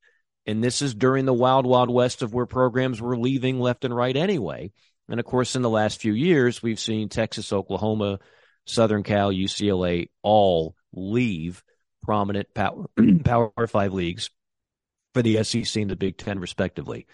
[0.46, 3.94] And this is during the wild, wild west of where programs were leaving left and
[3.94, 4.72] right anyway.
[5.09, 8.18] And of course, in the last few years, we've seen Texas, Oklahoma,
[8.64, 11.62] Southern Cal, UCLA all leave
[12.03, 12.87] prominent power,
[13.24, 14.31] power five leagues
[15.14, 17.07] for the SEC and the Big Ten, respectively.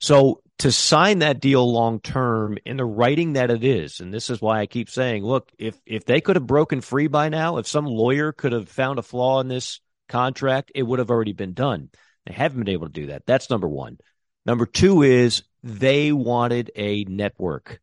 [0.00, 4.30] So to sign that deal long term in the writing that it is, and this
[4.30, 7.58] is why I keep saying, look, if if they could have broken free by now,
[7.58, 11.32] if some lawyer could have found a flaw in this contract, it would have already
[11.32, 11.90] been done.
[12.26, 13.26] They haven't been able to do that.
[13.26, 13.98] That's number one.
[14.46, 17.80] Number two is they wanted a network.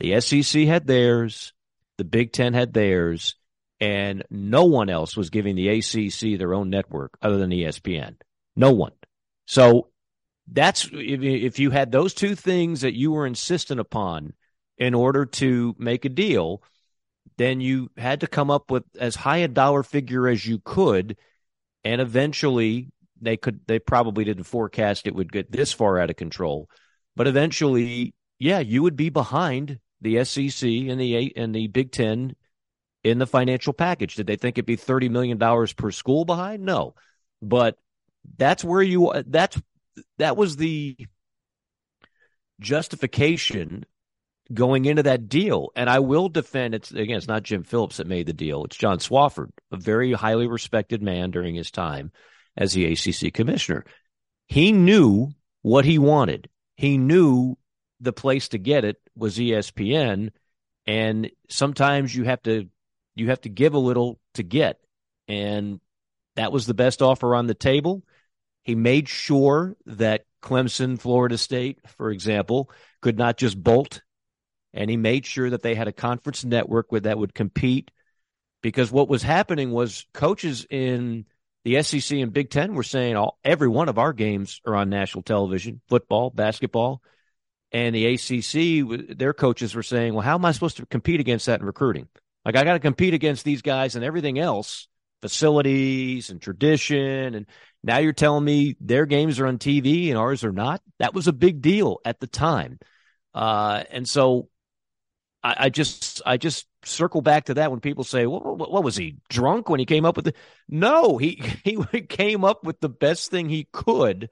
[0.00, 1.52] The SEC had theirs,
[1.98, 3.36] the Big Ten had theirs,
[3.84, 8.16] and no one else was giving the ACC their own network other than ESPN.
[8.56, 8.92] No one.
[9.44, 9.88] So
[10.50, 14.32] that's if, if you had those two things that you were insistent upon
[14.78, 16.62] in order to make a deal,
[17.36, 21.18] then you had to come up with as high a dollar figure as you could,
[21.84, 26.16] and eventually they could they probably didn't forecast it would get this far out of
[26.16, 26.68] control
[27.16, 32.34] but eventually yeah you would be behind the SEC and the and the Big 10
[33.04, 36.64] in the financial package did they think it'd be 30 million dollars per school behind
[36.64, 36.94] no
[37.40, 37.78] but
[38.36, 39.60] that's where you that's
[40.18, 40.96] that was the
[42.60, 43.84] justification
[44.52, 45.70] going into that deal.
[45.74, 48.64] And I will defend it's again, it's not Jim Phillips that made the deal.
[48.64, 52.12] It's John Swofford, a very highly respected man during his time
[52.56, 53.84] as the ACC commissioner.
[54.46, 55.30] He knew
[55.62, 56.48] what he wanted.
[56.76, 57.56] He knew
[58.00, 60.30] the place to get it was ESPN,
[60.86, 62.68] and sometimes you have to
[63.14, 64.80] you have to give a little to get,
[65.28, 65.80] and
[66.36, 68.02] that was the best offer on the table.
[68.62, 74.02] He made sure that Clemson, Florida State, for example, could not just bolt,
[74.72, 77.90] and he made sure that they had a conference network that would compete.
[78.62, 81.26] Because what was happening was coaches in
[81.64, 84.88] the SEC and Big Ten were saying all every one of our games are on
[84.88, 87.02] national television, football, basketball,
[87.72, 91.46] and the ACC, their coaches were saying, "Well, how am I supposed to compete against
[91.46, 92.08] that in recruiting?
[92.44, 94.88] Like I got to compete against these guys and everything else,
[95.22, 97.46] facilities and tradition, and
[97.82, 100.82] now you're telling me their games are on TV and ours are not.
[100.98, 102.78] That was a big deal at the time,
[103.34, 104.48] uh, and so
[105.42, 108.84] I, I just I just circle back to that when people say, well, what, what,
[108.84, 110.36] was he drunk when he came up with it?
[110.68, 114.30] No, he he came up with the best thing he could,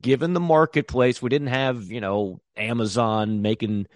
[0.00, 1.20] given the marketplace.
[1.20, 3.86] We didn't have you know Amazon making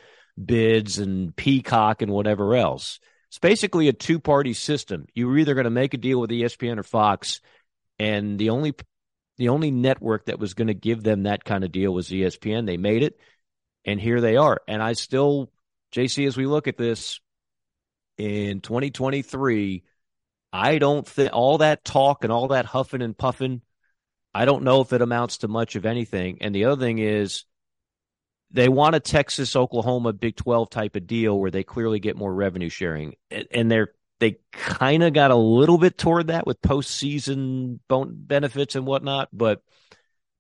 [0.43, 2.99] bids and Peacock and whatever else.
[3.37, 5.05] It's basically a two party system.
[5.13, 7.43] You were either going to make a deal with ESPN or Fox,
[7.99, 8.75] and the only
[9.37, 12.65] the only network that was going to give them that kind of deal was ESPN.
[12.65, 13.21] They made it,
[13.85, 14.63] and here they are.
[14.67, 15.53] And I still
[15.95, 17.21] JC, as we look at this
[18.17, 19.85] in 2023,
[20.51, 23.61] I don't think all that talk and all that huffing and puffing,
[24.35, 26.39] I don't know if it amounts to much of anything.
[26.41, 27.45] And the other thing is,
[28.51, 32.33] they want a Texas Oklahoma Big 12 type of deal where they clearly get more
[32.33, 33.15] revenue sharing.
[33.31, 38.87] And they're they kind of got a little bit toward that with postseason benefits and
[38.87, 39.63] whatnot, but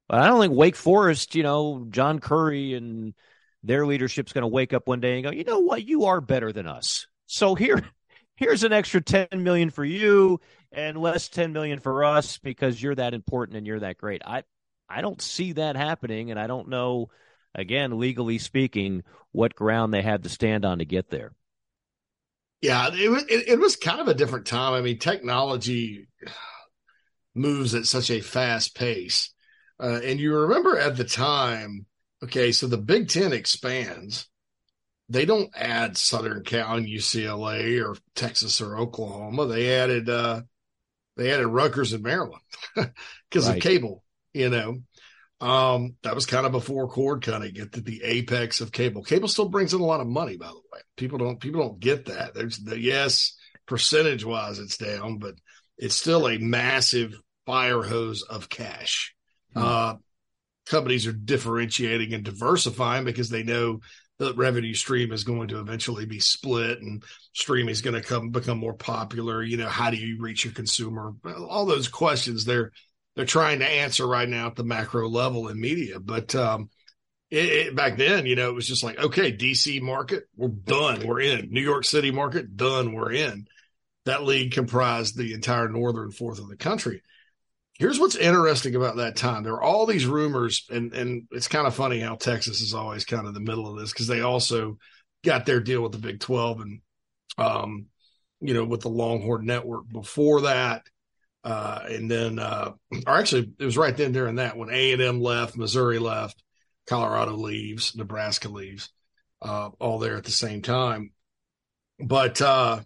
[0.08, 3.14] I don't think Wake Forest, you know, John Currie and
[3.62, 6.20] their leadership's going to wake up one day and go, you know what, you are
[6.20, 7.06] better than us.
[7.26, 7.82] So here,
[8.36, 10.40] here's an extra 10 million for you
[10.72, 14.22] and less 10 million for us because you're that important and you're that great.
[14.24, 14.44] I,
[14.88, 16.30] I don't see that happening.
[16.30, 17.10] And I don't know,
[17.56, 21.32] again, legally speaking, what ground they had to stand on to get there.
[22.62, 24.72] Yeah, it was, it, it was kind of a different time.
[24.72, 26.08] I mean, technology
[27.34, 29.32] moves at such a fast pace.
[29.78, 31.86] Uh, and you remember at the time,
[32.22, 34.28] Okay, so the Big Ten expands.
[35.08, 39.46] They don't add Southern Cal and UCLA or Texas or Oklahoma.
[39.46, 40.42] They added uh
[41.16, 42.42] they added Rutgers and Maryland
[42.74, 43.56] because right.
[43.56, 44.02] of cable,
[44.34, 44.78] you know.
[45.38, 49.02] Um, that was kind of before cord cutting at the, the apex of cable.
[49.02, 50.80] Cable still brings in a lot of money, by the way.
[50.96, 52.34] People don't people don't get that.
[52.34, 55.34] There's the yes, percentage wise it's down, but
[55.76, 59.14] it's still a massive fire hose of cash.
[59.52, 59.62] Hmm.
[59.62, 59.94] Uh,
[60.66, 63.80] companies are differentiating and diversifying because they know
[64.18, 68.30] the revenue stream is going to eventually be split and streaming is going to come
[68.30, 71.14] become more popular you know how do you reach your consumer
[71.48, 72.72] all those questions they're
[73.16, 76.70] they're trying to answer right now at the macro level in media but um
[77.30, 81.06] it, it, back then you know it was just like okay dc market we're done
[81.06, 83.46] we're in new york city market done we're in
[84.04, 87.02] that league comprised the entire northern fourth of the country
[87.78, 89.42] Here's what's interesting about that time.
[89.42, 93.04] There are all these rumors, and and it's kind of funny how Texas is always
[93.04, 94.78] kind of the middle of this because they also
[95.22, 96.80] got their deal with the Big Twelve and
[97.36, 97.86] um,
[98.40, 100.86] you know, with the Longhorn Network before that.
[101.46, 102.72] Uh, and then, uh,
[103.06, 106.42] or actually, it was right then during that when A and M left, Missouri left,
[106.88, 108.90] Colorado leaves, Nebraska leaves.
[109.42, 111.12] uh, all there at the same time.
[112.00, 112.82] But uh,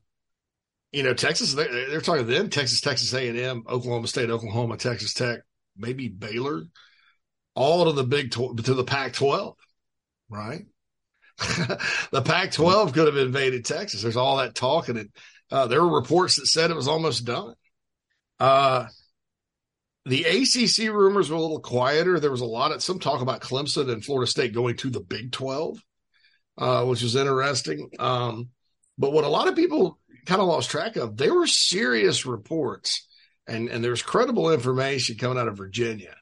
[0.92, 5.14] you know, Texas, they're, they're talking to them, Texas, Texas A&M, Oklahoma State, Oklahoma, Texas
[5.14, 5.40] Tech,
[5.76, 6.64] maybe Baylor,
[7.54, 9.56] all to the big, to the Pac 12,
[10.28, 10.62] right?
[12.10, 14.02] the Pac 12 could have invaded Texas.
[14.02, 15.10] There's all that talk, and
[15.50, 17.54] uh, there were reports that said it was almost done.
[18.40, 18.86] Uh,
[20.06, 22.18] the ACC rumors were a little quieter.
[22.18, 25.00] There was a lot of some talk about Clemson and Florida State going to the
[25.00, 25.78] Big 12,
[26.58, 27.90] uh, which was interesting.
[27.98, 28.48] Um,
[28.96, 31.16] but what a lot of people kind of lost track of.
[31.16, 33.06] There were serious reports
[33.46, 36.14] and, and there's credible information coming out of Virginia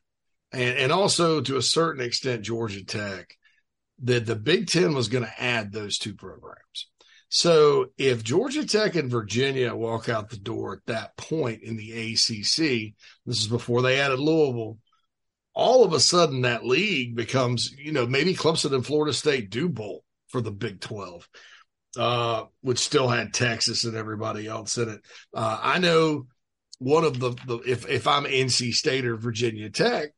[0.52, 3.36] and, and also to a certain extent, Georgia Tech,
[4.02, 6.88] that the Big Ten was going to add those two programs.
[7.29, 11.93] So if Georgia Tech and Virginia walk out the door at that point in the
[11.93, 12.95] ACC,
[13.26, 14.79] this is before they added Louisville,
[15.55, 19.68] all of a sudden that league becomes, you know, maybe Clemson and Florida State do
[19.68, 21.29] bowl for the Big 12
[21.97, 25.01] uh, which still had Texas and everybody else in it.
[25.35, 26.26] Uh, I know
[26.79, 30.11] one of the, the if if I'm NC State or Virginia Tech,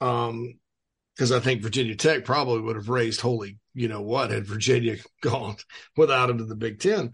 [0.00, 0.58] um,
[1.20, 4.96] because I think Virginia Tech probably would have raised holy, you know what, had Virginia
[5.20, 5.56] gone
[5.94, 7.12] without them to the Big Ten.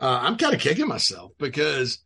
[0.00, 1.98] Uh, I'm kind of kicking myself because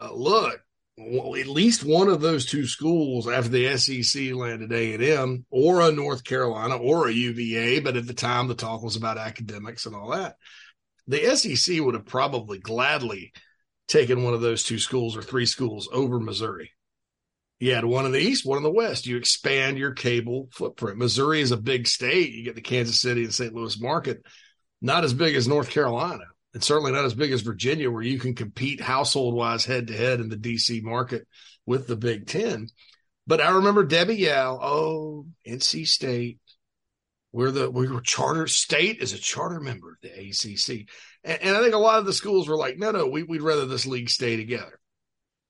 [0.00, 0.60] uh, look,
[0.98, 6.24] at least one of those two schools after the SEC landed A&M or a North
[6.24, 10.10] Carolina or a UVA, but at the time the talk was about academics and all
[10.10, 10.34] that.
[11.06, 13.32] The SEC would have probably gladly
[13.86, 16.72] taken one of those two schools or three schools over Missouri.
[17.62, 19.06] You had one in the East, one in the West.
[19.06, 20.98] You expand your cable footprint.
[20.98, 22.32] Missouri is a big state.
[22.32, 23.54] You get the Kansas City and St.
[23.54, 24.26] Louis market,
[24.80, 28.18] not as big as North Carolina and certainly not as big as Virginia, where you
[28.18, 31.28] can compete household wise head to head in the DC market
[31.64, 32.66] with the Big Ten.
[33.28, 36.40] But I remember Debbie Yow, oh, NC State.
[37.30, 40.88] We're the we were charter state is a charter member of the ACC,
[41.22, 43.40] and, and, I think a lot of the schools were like, no, no, we, would
[43.40, 44.80] rather this league stay together,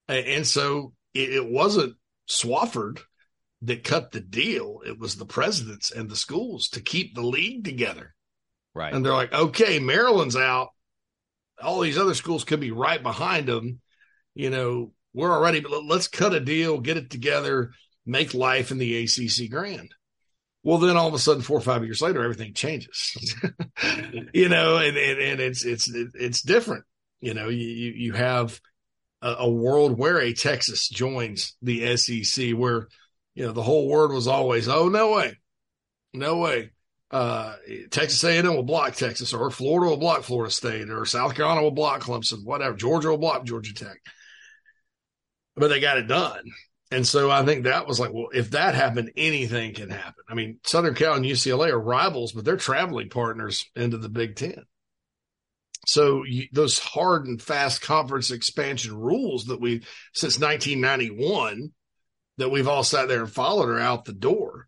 [0.08, 1.96] and, and so it, it wasn't
[2.32, 3.00] Swofford
[3.62, 7.64] that cut the deal; it was the presidents and the schools to keep the league
[7.64, 8.14] together.
[8.74, 8.92] Right.
[8.92, 10.70] And they're like, okay, Maryland's out
[11.62, 13.80] all these other schools could be right behind them.
[14.34, 17.72] You know, we're already, but let's cut a deal, get it together,
[18.06, 19.94] make life in the ACC grand.
[20.64, 23.36] Well, then all of a sudden, four or five years later, everything changes.
[24.32, 26.84] you know, and, and, and it's it's it's different.
[27.20, 28.60] You know, you you have
[29.22, 32.88] a, a world where a Texas joins the SEC, where
[33.34, 35.38] you know the whole world was always, oh no way,
[36.12, 36.70] no way
[37.12, 37.56] uh,
[37.90, 41.70] Texas A&M will block Texas, or Florida will block Florida State, or South Carolina will
[41.70, 42.74] block Clemson, whatever.
[42.74, 43.98] Georgia will block Georgia Tech.
[45.54, 46.44] But they got it done.
[46.90, 50.24] And so I think that was like, well, if that happened, anything can happen.
[50.28, 54.36] I mean, Southern Cal and UCLA are rivals, but they're traveling partners into the Big
[54.36, 54.64] Ten.
[55.86, 61.72] So you, those hard and fast conference expansion rules that we since 1991
[62.38, 64.66] that we've all sat there and followed are out the door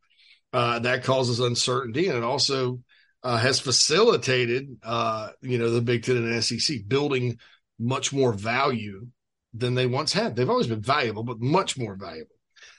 [0.54, 2.80] uh, that causes uncertainty, and it also
[3.24, 7.38] uh, has facilitated, uh, you know, the Big Ten and SEC building
[7.78, 9.08] much more value
[9.52, 10.36] than they once had.
[10.36, 12.36] They've always been valuable, but much more valuable.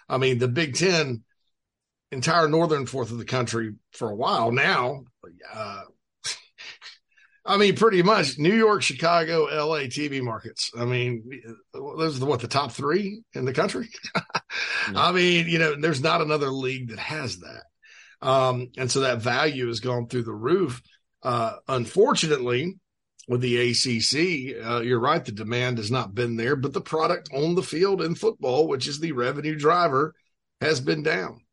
[0.08, 1.24] I mean, the Big Ten,
[2.12, 5.04] entire northern fourth of the country for a while now.
[5.54, 5.82] Uh,
[7.46, 10.72] I mean, pretty much New York, Chicago, LA TV markets.
[10.78, 11.30] I mean,
[11.74, 13.90] those are the, what the top three in the country.
[14.96, 17.64] I mean, you know, there's not another league that has that.
[18.28, 20.82] Um, and so that value has gone through the roof.
[21.22, 22.76] Uh, unfortunately,
[23.28, 25.24] with the ACC, uh, you're right.
[25.24, 28.88] The demand has not been there, but the product on the field in football, which
[28.88, 30.16] is the revenue driver,
[30.62, 31.45] has been down.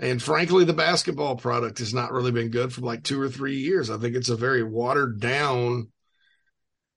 [0.00, 3.58] And frankly, the basketball product has not really been good for like two or three
[3.58, 3.90] years.
[3.90, 5.88] I think it's a very watered down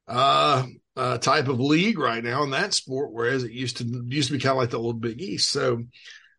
[0.08, 4.30] uh, uh, type of league right now in that sport, whereas it used to used
[4.30, 5.52] to be kind of like the old Big East.
[5.52, 5.84] So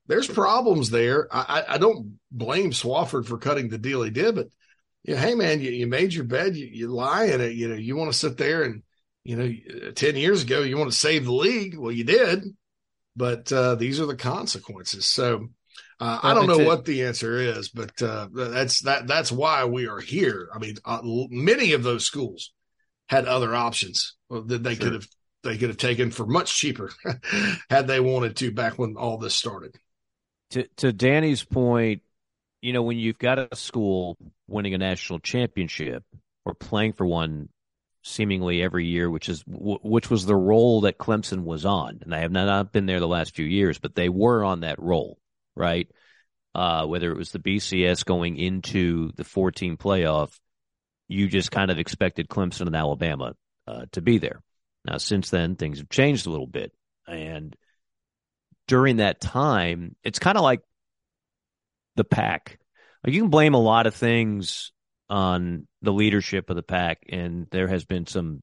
[0.07, 1.29] there's problems there.
[1.31, 4.49] I, I don't blame Swofford for cutting the deal he did, but
[5.03, 7.53] yeah, hey man, you, you made your bed, you, you lie in it.
[7.53, 8.83] You know, you want to sit there and
[9.23, 11.77] you know, ten years ago you want to save the league.
[11.77, 12.43] Well, you did,
[13.17, 15.05] but uh, these are the consequences.
[15.07, 15.49] So
[16.01, 19.07] uh, I don't know what the answer is, but uh, that's that.
[19.07, 20.49] That's why we are here.
[20.53, 22.53] I mean, uh, many of those schools
[23.09, 24.85] had other options that they sure.
[24.85, 25.07] could have
[25.45, 26.91] they could have taken for much cheaper
[27.71, 29.77] had they wanted to back when all this started.
[30.51, 32.03] To to Danny's point,
[32.61, 34.17] you know, when you've got a school
[34.49, 36.03] winning a national championship
[36.45, 37.49] or playing for one
[38.03, 42.21] seemingly every year, which is which was the role that Clemson was on, and I
[42.21, 45.19] have not been there the last few years, but they were on that role
[45.57, 45.89] right?
[46.55, 50.39] Uh, whether it was the BCS going into the 14 playoff,
[51.09, 53.35] you just kind of expected Clemson and Alabama
[53.67, 54.41] uh, to be there.
[54.85, 56.73] Now, since then, things have changed a little bit.
[57.07, 57.57] And
[58.69, 60.61] during that time, it's kind of like
[61.97, 62.59] the Pac.
[63.07, 64.73] You can blame a lot of things
[65.11, 68.43] on the leadership of the Pac, and there has been some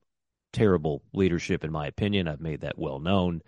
[0.53, 2.28] terrible leadership, in my opinion.
[2.28, 3.41] I've made that well known.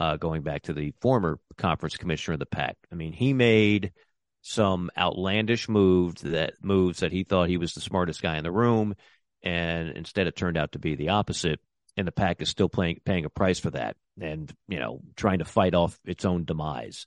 [0.00, 2.74] Uh, going back to the former conference commissioner of the PAC.
[2.90, 3.92] I mean, he made
[4.40, 8.50] some outlandish moves that moves that he thought he was the smartest guy in the
[8.50, 8.94] room,
[9.42, 11.60] and instead it turned out to be the opposite.
[11.98, 15.40] And the Pac is still playing, paying a price for that, and you know, trying
[15.40, 17.06] to fight off its own demise.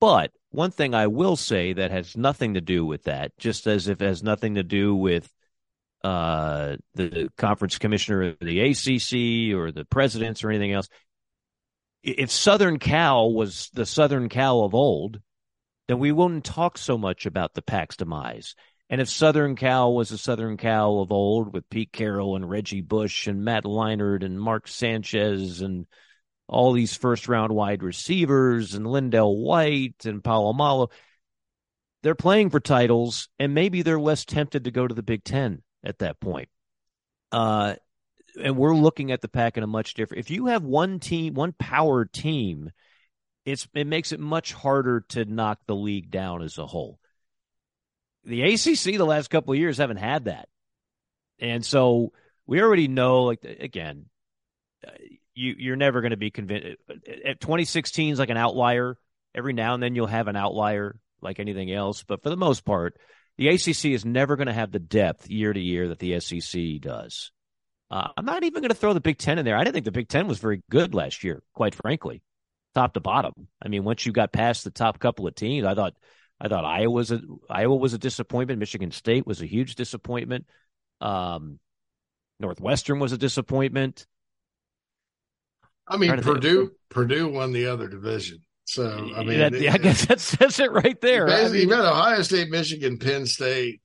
[0.00, 3.86] But one thing I will say that has nothing to do with that, just as
[3.86, 5.32] if it has nothing to do with
[6.02, 10.88] uh, the conference commissioner of the ACC or the presidents or anything else.
[12.04, 15.20] If Southern Cal was the Southern Cal of old,
[15.88, 18.54] then we wouldn't talk so much about the Pac's demise.
[18.90, 22.82] And if Southern Cal was the Southern Cal of old with Pete Carroll and Reggie
[22.82, 25.86] Bush and Matt Leinart and Mark Sanchez and
[26.46, 30.90] all these first round wide receivers and LenDale White and Polamalu.
[32.02, 35.62] They're playing for titles, and maybe they're less tempted to go to the Big Ten
[35.82, 36.50] at that point.
[37.32, 37.76] Uh,
[38.42, 40.20] and we're looking at the Pac in a much different.
[40.20, 42.70] If you have one team, one power team,
[43.44, 46.98] it's it makes it much harder to knock the league down as a whole.
[48.24, 50.48] The ACC the last couple of years haven't had that,
[51.38, 52.12] and so
[52.46, 53.24] we already know.
[53.24, 54.06] Like again,
[54.86, 54.90] uh,
[55.34, 56.78] you you're never going to be convinced.
[56.88, 58.96] Uh, uh, at 2016 is like an outlier.
[59.34, 62.64] Every now and then you'll have an outlier like anything else, but for the most
[62.64, 62.96] part,
[63.36, 66.80] the ACC is never going to have the depth year to year that the SEC
[66.80, 67.32] does.
[67.94, 69.56] Uh, I'm not even going to throw the Big Ten in there.
[69.56, 72.22] I didn't think the Big Ten was very good last year, quite frankly,
[72.74, 73.32] top to bottom.
[73.62, 75.94] I mean, once you got past the top couple of teams, I thought
[76.40, 78.58] I thought Iowa was a Iowa was a disappointment.
[78.58, 80.46] Michigan State was a huge disappointment.
[81.00, 81.60] Um,
[82.40, 84.08] Northwestern was a disappointment.
[85.86, 88.40] I mean, Purdue Purdue won the other division.
[88.64, 91.28] So I mean, that, it, I guess that says it right there.
[91.28, 93.82] I mean, you've got Ohio State, Michigan, Penn State.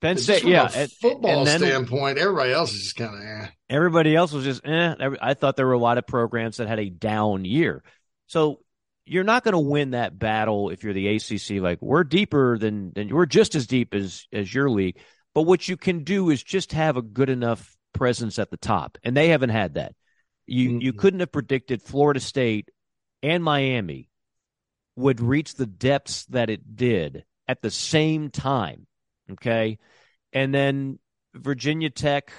[0.00, 0.68] Penn State, yeah.
[0.68, 3.48] From a football then, standpoint, everybody else is just kind of eh.
[3.68, 4.94] Everybody else was just eh.
[5.20, 7.82] I thought there were a lot of programs that had a down year.
[8.26, 8.60] So
[9.04, 11.60] you're not going to win that battle if you're the ACC.
[11.62, 14.98] Like we're deeper than than we're just as deep as as your league.
[15.34, 18.98] But what you can do is just have a good enough presence at the top,
[19.02, 19.94] and they haven't had that.
[20.46, 20.80] You mm-hmm.
[20.80, 22.70] you couldn't have predicted Florida State
[23.22, 24.10] and Miami
[24.96, 28.87] would reach the depths that it did at the same time.
[29.32, 29.78] Okay.
[30.32, 30.98] And then
[31.34, 32.32] Virginia Tech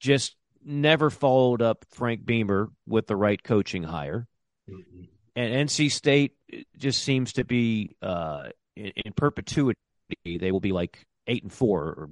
[0.00, 4.26] just never followed up Frank Beamer with the right coaching hire.
[4.68, 5.04] Mm-hmm.
[5.36, 6.32] And NC State
[6.78, 9.78] just seems to be uh, in, in, perpetuity.
[10.24, 12.10] They will be like eight and four, or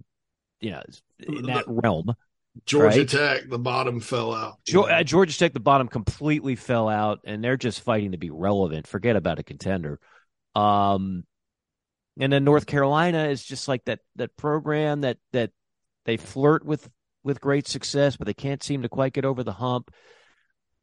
[0.60, 0.82] you know,
[1.20, 2.14] in that realm.
[2.66, 3.08] Georgia right?
[3.08, 4.58] Tech, the bottom fell out.
[4.74, 8.86] Uh, Georgia Tech, the bottom completely fell out, and they're just fighting to be relevant.
[8.86, 9.98] Forget about a contender.
[10.54, 11.24] Um,
[12.18, 15.50] and then North Carolina is just like that that program that that
[16.04, 16.88] they flirt with
[17.24, 19.92] with great success, but they can't seem to quite get over the hump.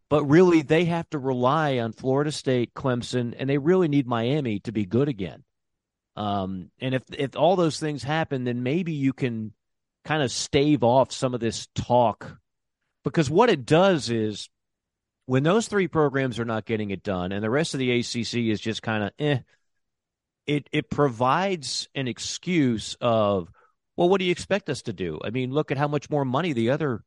[0.09, 4.59] But really, they have to rely on Florida State, Clemson, and they really need Miami
[4.61, 5.43] to be good again.
[6.15, 9.53] Um, and if if all those things happen, then maybe you can
[10.05, 12.38] kind of stave off some of this talk
[13.03, 14.49] because what it does is
[15.25, 18.49] when those three programs are not getting it done and the rest of the ACC
[18.49, 19.39] is just kind of eh
[20.50, 23.50] it it provides an excuse of
[23.95, 26.26] well what do you expect us to do i mean look at how much more
[26.26, 27.04] money the other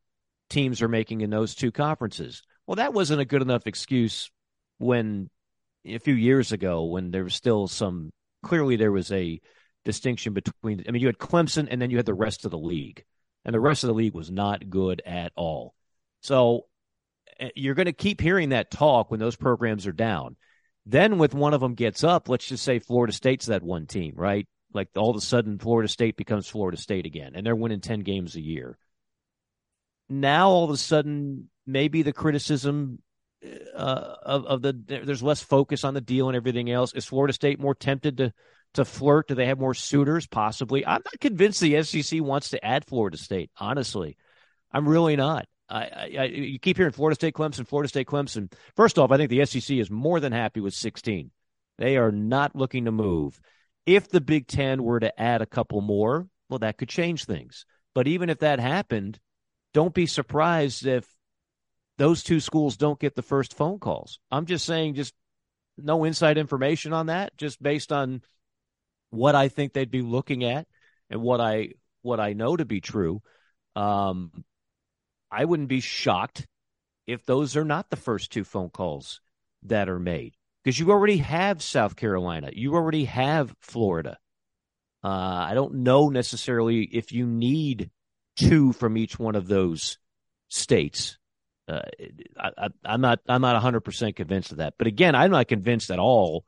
[0.49, 4.29] teams are making in those two conferences well that wasn't a good enough excuse
[4.77, 5.29] when
[5.85, 8.11] a few years ago when there was still some
[8.43, 9.39] clearly there was a
[9.83, 10.83] distinction between.
[10.87, 13.03] I mean, you had Clemson, and then you had the rest of the league,
[13.45, 15.73] and the rest of the league was not good at all.
[16.21, 16.67] So
[17.39, 20.35] eh, you're going to keep hearing that talk when those programs are down.
[20.85, 24.13] Then, with one of them gets up, let's just say Florida State's that one team,
[24.15, 24.47] right?
[24.73, 28.01] Like all of a sudden, Florida State becomes Florida State again, and they're winning ten
[28.01, 28.77] games a year.
[30.09, 32.99] Now, all of a sudden, maybe the criticism
[33.75, 36.93] uh, of, of the there's less focus on the deal and everything else.
[36.93, 38.33] Is Florida State more tempted to
[38.75, 39.27] to flirt?
[39.27, 40.27] Do they have more suitors?
[40.27, 40.85] Possibly.
[40.85, 43.51] I'm not convinced the SEC wants to add Florida State.
[43.57, 44.17] Honestly,
[44.71, 45.45] I'm really not.
[45.73, 48.51] I, I, you keep hearing Florida State, Clemson, Florida State, Clemson.
[48.75, 51.31] First off, I think the SEC is more than happy with 16.
[51.79, 53.41] They are not looking to move.
[53.85, 57.65] If the Big Ten were to add a couple more, well, that could change things.
[57.95, 59.19] But even if that happened,
[59.73, 61.07] don't be surprised if
[61.97, 64.19] those two schools don't get the first phone calls.
[64.31, 65.13] I'm just saying, just
[65.77, 68.21] no inside information on that, just based on
[69.09, 70.67] what I think they'd be looking at
[71.09, 71.69] and what I
[72.03, 73.21] what I know to be true,
[73.75, 74.43] um,
[75.33, 76.47] I wouldn't be shocked
[77.07, 79.21] if those are not the first two phone calls
[79.63, 84.17] that are made because you already have South Carolina, you already have Florida.
[85.03, 87.89] Uh, I don't know necessarily if you need
[88.37, 89.97] two from each one of those
[90.47, 91.17] states.
[91.67, 91.81] Uh,
[92.37, 94.75] I, am not I'm not 100 percent convinced of that.
[94.77, 96.45] But again, I'm not convinced at all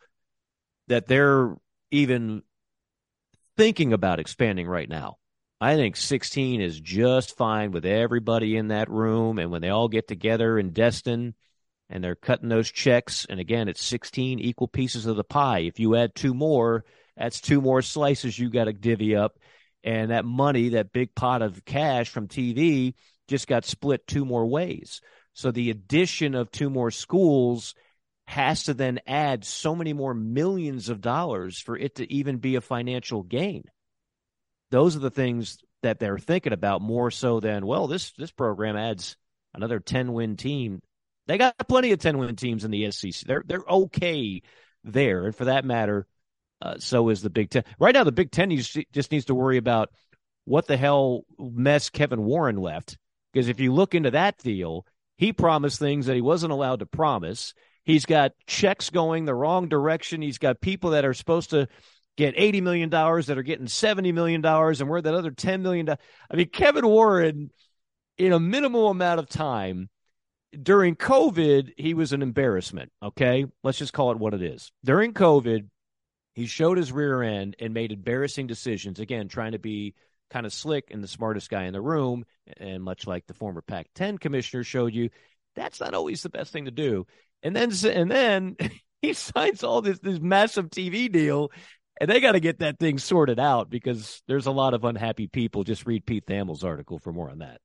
[0.88, 1.55] that they're
[1.91, 2.43] even
[3.57, 5.17] thinking about expanding right now.
[5.62, 9.88] I think 16 is just fine with everybody in that room, and when they all
[9.88, 11.34] get together in Destin
[11.89, 15.60] and they're cutting those checks, and again, it's 16 equal pieces of the pie.
[15.60, 16.84] If you add two more,
[17.16, 19.39] that's two more slices you got to divvy up,
[19.82, 22.95] and that money, that big pot of cash from TV,
[23.30, 24.99] just got split two more ways.
[25.34, 27.76] So the addition of two more schools
[28.28, 32.56] has to then add so many more millions of dollars for it to even be
[32.56, 33.64] a financial gain.
[34.72, 38.76] Those are the things that they're thinking about more so than, well, this this program
[38.76, 39.18] adds
[39.53, 40.82] another 10 win team.
[41.28, 43.26] They got plenty of 10 win teams in the SEC.
[43.26, 44.41] They're they're okay
[44.84, 45.26] there.
[45.26, 46.07] And for that matter,
[46.61, 47.63] uh, so is the Big Ten.
[47.80, 49.91] Right now, the Big Ten needs, just needs to worry about
[50.45, 52.97] what the hell mess Kevin Warren left
[53.34, 54.86] because if you look into that deal,
[55.18, 57.53] he promised things that he wasn't allowed to promise.
[57.84, 60.22] He's got checks going the wrong direction.
[60.22, 61.68] He's got people that are supposed to
[62.18, 65.89] get $80 million that are getting $70 million, and we're that other $10 million.
[65.89, 67.51] I mean, Kevin Warren,
[68.18, 69.89] in a minimal amount of time,
[70.61, 72.91] during COVID, he was an embarrassment.
[73.03, 73.45] Okay.
[73.63, 74.72] Let's just call it what it is.
[74.84, 75.68] During COVID,
[76.34, 78.99] he showed his rear end and made embarrassing decisions.
[78.99, 79.95] Again, trying to be
[80.30, 82.26] kind of slick and the smartest guy in the room.
[82.57, 85.09] And much like the former Pac 10 commissioner showed you,
[85.55, 87.05] that's not always the best thing to do.
[87.43, 88.55] And then, and then
[89.01, 91.51] he signs all this, this massive TV deal
[92.00, 95.28] and they got to get that thing sorted out because there's a lot of unhappy
[95.28, 95.64] people.
[95.64, 97.62] Just read Pete Thamel's article for more on that.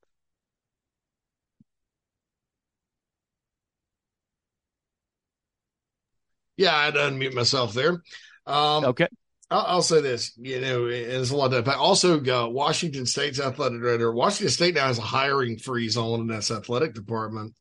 [6.57, 8.03] Yeah, I'd unmute myself there.
[8.47, 9.09] Um, okay.
[9.51, 11.65] I'll, I'll, say this, you know, it's a lot of.
[11.65, 11.77] that.
[11.77, 14.13] Also, uh, Washington State's athletic director.
[14.13, 17.55] Washington State now has a hiring freeze on in its athletic department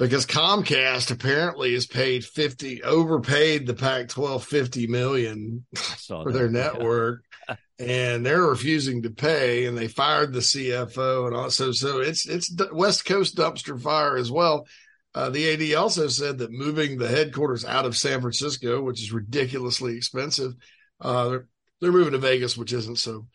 [0.00, 6.32] because Comcast apparently has paid fifty, overpaid the Pac-12 fifty million for that.
[6.32, 7.56] their network, yeah.
[7.78, 12.50] and they're refusing to pay, and they fired the CFO, and also so it's it's
[12.72, 14.66] West Coast dumpster fire as well.
[15.14, 19.12] Uh, the AD also said that moving the headquarters out of San Francisco, which is
[19.12, 20.54] ridiculously expensive,
[21.00, 21.46] uh, they're,
[21.80, 23.26] they're, moving to Vegas, which isn't so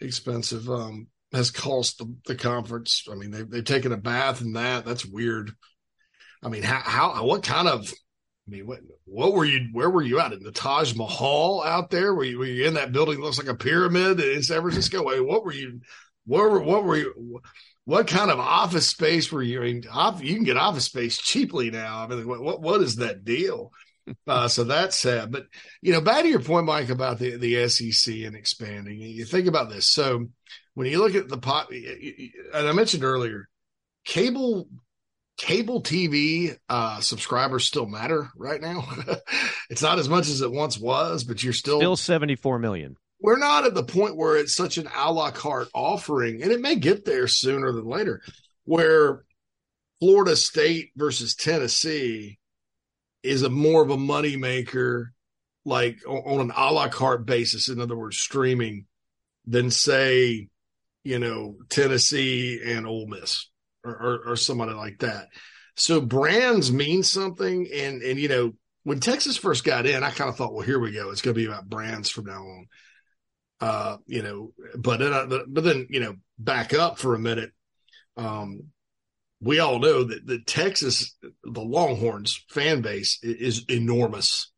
[0.00, 3.06] expensive, um, has cost the, the, conference.
[3.10, 4.86] I mean, they've, they've taken a bath in that.
[4.86, 5.52] That's weird.
[6.42, 7.92] I mean, how, how, what kind of,
[8.48, 11.90] I mean, what, what were you, where were you at in the Taj Mahal out
[11.90, 12.14] there?
[12.14, 15.02] Were you, were you in that building that looks like a pyramid in San Francisco?
[15.02, 15.80] Wait, what were you,
[16.26, 17.40] what were, what were you,
[17.84, 19.60] what kind of office space were you?
[19.60, 19.82] I mean,
[20.20, 22.04] you can get office space cheaply now.
[22.04, 23.72] I mean, what what, what is that deal?
[24.26, 25.32] Uh, so that's sad.
[25.32, 25.46] But
[25.82, 29.00] you know, back to your point, Mike, about the the SEC and expanding.
[29.00, 29.86] You think about this.
[29.86, 30.26] So
[30.74, 33.48] when you look at the pot, and I mentioned earlier,
[34.04, 34.68] cable
[35.40, 38.86] cable TV uh, subscribers still matter right now.
[39.70, 43.38] it's not as much as it once was, but you're still still 74 million we're
[43.38, 46.76] not at the point where it's such an a la carte offering, and it may
[46.76, 48.22] get there sooner than later,
[48.64, 49.24] where
[50.00, 52.38] Florida State versus Tennessee
[53.22, 55.08] is a more of a moneymaker,
[55.64, 57.68] like on an a la carte basis.
[57.68, 58.86] In other words, streaming
[59.46, 60.48] than say,
[61.04, 63.49] you know, Tennessee and Ole Miss
[63.84, 65.28] or, or, or somebody like that.
[65.76, 68.52] So brands mean something, and and you know
[68.82, 71.10] when Texas first got in, I kind of thought, well, here we go.
[71.10, 72.66] It's going to be about brands from now on.
[73.60, 77.52] Uh, you know, but then, uh, but then, you know, back up for a minute.
[78.16, 78.68] Um,
[79.42, 84.50] we all know that the Texas, the Longhorns fan base is enormous.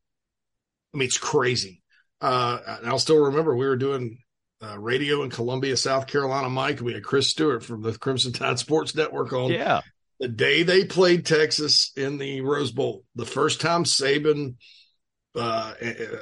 [0.93, 1.81] I mean, it's crazy.
[2.21, 4.19] Uh, I'll still remember we were doing
[4.63, 6.79] uh, radio in Columbia, South Carolina, Mike.
[6.81, 9.51] We had Chris Stewart from the Crimson Tide Sports Network on.
[9.51, 9.81] Yeah.
[10.19, 14.55] The day they played Texas in the Rose Bowl, the first time Saban
[15.35, 15.73] uh,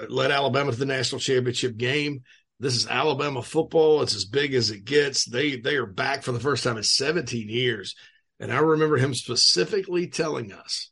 [0.09, 2.23] led Alabama to the national championship game,
[2.61, 4.03] this is Alabama football.
[4.03, 5.25] It's as big as it gets.
[5.25, 7.95] They they are back for the first time in 17 years.
[8.39, 10.91] And I remember him specifically telling us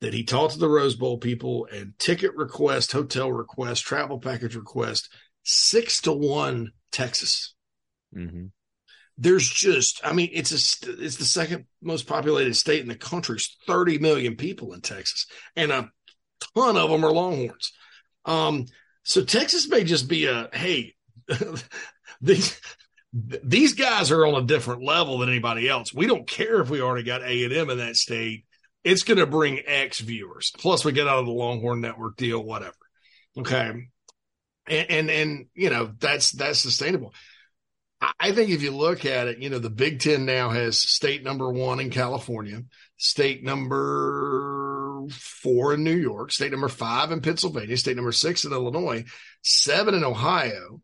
[0.00, 4.56] that he talked to the Rose Bowl people and ticket request, hotel request, travel package
[4.56, 5.08] request,
[5.44, 7.54] six to one Texas.
[8.16, 8.46] Mm-hmm.
[9.16, 13.36] There's just, I mean, it's a, it's the second most populated state in the country.
[13.36, 15.90] It's 30 million people in Texas, and a
[16.56, 17.72] ton of them are Longhorns.
[18.24, 18.66] Um,
[19.04, 20.94] so Texas may just be a hey,
[22.20, 22.60] these
[23.12, 25.94] these guys are on a different level than anybody else.
[25.94, 28.44] We don't care if we already got A and M in that state.
[28.82, 30.52] It's going to bring X viewers.
[30.58, 32.74] Plus, we get out of the Longhorn Network deal, whatever.
[33.38, 33.88] Okay,
[34.66, 37.14] and and, and you know that's that's sustainable.
[38.20, 41.24] I think if you look at it, you know, the Big Ten now has state
[41.24, 42.62] number one in California,
[42.98, 48.52] state number four in New York, state number five in Pennsylvania, state number six in
[48.52, 49.04] Illinois,
[49.42, 50.82] seven in Ohio.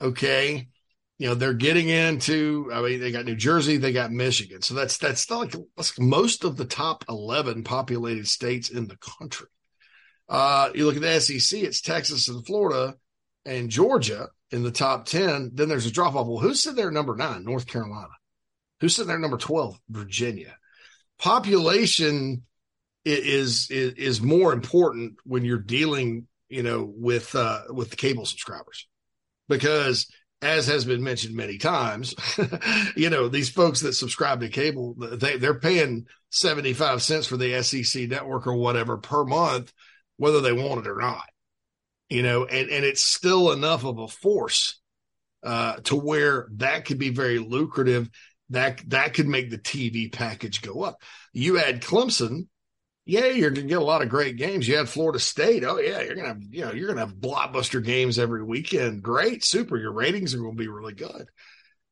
[0.00, 0.68] Okay
[1.18, 4.74] you know they're getting into i mean they got new jersey they got michigan so
[4.74, 9.48] that's that's like that's most of the top 11 populated states in the country
[10.28, 12.94] uh you look at the sec it's texas and florida
[13.44, 16.26] and georgia in the top 10 then there's a drop off.
[16.26, 17.44] Well who's sitting there number nine?
[17.44, 18.08] North carolina.
[18.80, 20.56] Who's sitting there number 12 virginia.
[21.18, 22.42] Population
[23.04, 28.26] is is is more important when you're dealing you know with uh with the cable
[28.26, 28.86] subscribers.
[29.48, 30.10] Because
[30.42, 32.14] as has been mentioned many times,
[32.96, 37.62] you know, these folks that subscribe to cable, they, they're paying 75 cents for the
[37.62, 39.72] SEC network or whatever per month,
[40.16, 41.28] whether they want it or not,
[42.08, 44.80] you know, and, and it's still enough of a force
[45.42, 48.08] uh, to where that could be very lucrative.
[48.50, 51.02] That, that could make the TV package go up.
[51.32, 52.46] You add Clemson,
[53.06, 54.66] yeah, you're to get a lot of great games.
[54.66, 55.62] You had Florida State.
[55.64, 59.02] Oh yeah, you're to have, you know, you're to have blockbuster games every weekend.
[59.02, 59.76] Great, super.
[59.76, 61.28] Your ratings are to be really good.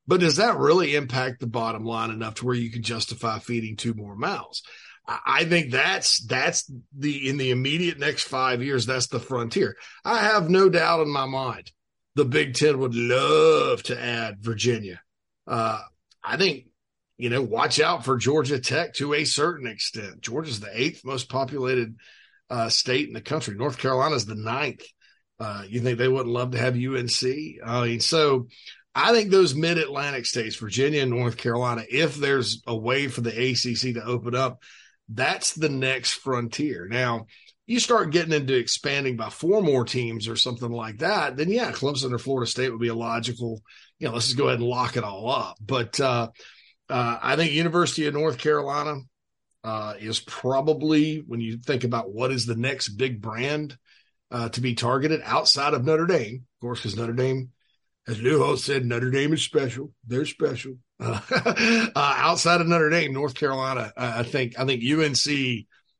[0.08, 3.76] But does that really impact the bottom line enough to where you can justify feeding
[3.76, 4.62] two more mouths?
[5.06, 9.76] I think that's that's the in the immediate next five years, that's the frontier.
[10.04, 11.70] I have no doubt in my mind
[12.14, 15.00] the Big Ten would love to add Virginia.
[15.46, 15.80] Uh,
[16.22, 16.66] I think
[17.16, 20.20] you know, watch out for Georgia Tech to a certain extent.
[20.20, 21.96] Georgia's the eighth most populated
[22.50, 23.54] uh, state in the country.
[23.54, 24.82] North Carolina's the ninth.
[25.38, 27.22] Uh, you think they wouldn't love to have UNC?
[27.64, 28.48] I mean, so
[28.94, 33.20] I think those mid Atlantic states, Virginia and North Carolina, if there's a way for
[33.20, 34.62] the ACC to open up,
[35.08, 36.88] that's the next frontier.
[36.88, 37.26] Now,
[37.66, 41.72] you start getting into expanding by four more teams or something like that, then yeah,
[41.72, 43.62] Clemson or Florida State would be a logical,
[43.98, 45.56] you know, let's just go ahead and lock it all up.
[45.60, 46.28] But uh,
[46.90, 48.96] uh, I think University of North Carolina
[49.62, 53.76] uh, is probably when you think about what is the next big brand
[54.30, 57.50] uh, to be targeted outside of Notre Dame, of course, because Notre Dame,
[58.06, 59.92] as Lou said, Notre Dame is special.
[60.06, 60.74] They're special.
[61.96, 65.26] Uh, outside of Notre Dame, North Carolina, I think I think UNC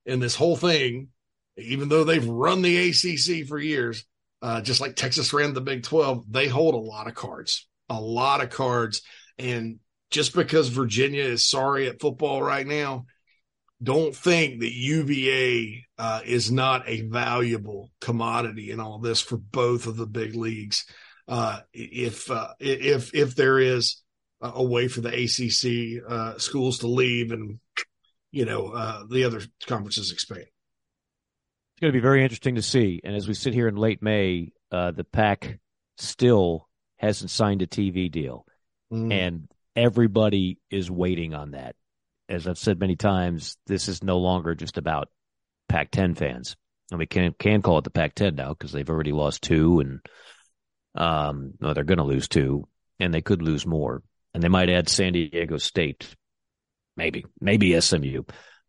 [0.07, 1.09] in this whole thing,
[1.57, 4.05] even though they've run the ACC for years,
[4.43, 8.01] uh, just like Texas ran the Big Twelve, they hold a lot of cards, a
[8.01, 9.03] lot of cards,
[9.39, 9.79] and
[10.11, 13.07] just because Virginia is sorry at football right now,
[13.83, 19.87] don't think that UVA uh, is not a valuable commodity in all this for both
[19.87, 20.87] of the big leagues.
[21.27, 24.03] Uh, if uh, if if there is
[24.55, 27.59] a way for the ACC uh, schools to leave and
[28.31, 33.01] you know uh, the other conferences expand, it's going to be very interesting to see.
[33.03, 35.59] And as we sit here in late May, uh, the Pac
[35.99, 38.47] still hasn't signed a TV deal,
[38.93, 39.13] mm.
[39.13, 41.75] and everybody is waiting on that.
[42.29, 45.09] As I've said many times, this is no longer just about
[45.69, 46.57] Pac 10 fans.
[46.91, 49.81] And we can, can call it the Pac 10 now because they've already lost two
[49.81, 50.01] and,
[50.95, 52.69] um, no, they're going to lose two
[53.01, 54.03] and they could lose more.
[54.35, 56.15] And they might add San Diego State,
[56.97, 58.25] maybe, maybe SMU.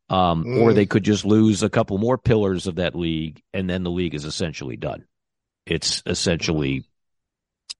[0.07, 0.61] Um, mm.
[0.61, 3.89] or they could just lose a couple more pillars of that league and then the
[3.89, 5.05] league is essentially done.
[5.66, 6.86] It's essentially,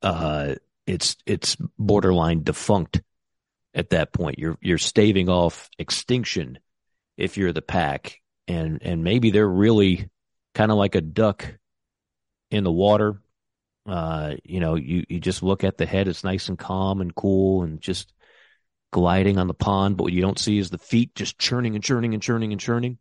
[0.02, 0.56] uh,
[0.88, 3.04] it's, it's borderline defunct
[3.76, 4.40] at that point.
[4.40, 6.58] You're you're staving off extinction
[7.18, 10.10] if you're the Pac, and and maybe they're really
[10.56, 11.46] kind of like a duck
[12.50, 13.22] in the water.
[13.86, 17.14] Uh, you know, you you just look at the head; it's nice and calm and
[17.14, 18.14] cool, and just
[18.92, 19.98] gliding on the pond.
[19.98, 22.62] But what you don't see is the feet just churning and churning and churning and
[22.62, 22.98] churning.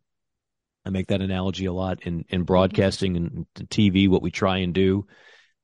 [0.85, 4.07] I make that analogy a lot in in broadcasting and TV.
[4.07, 5.07] What we try and do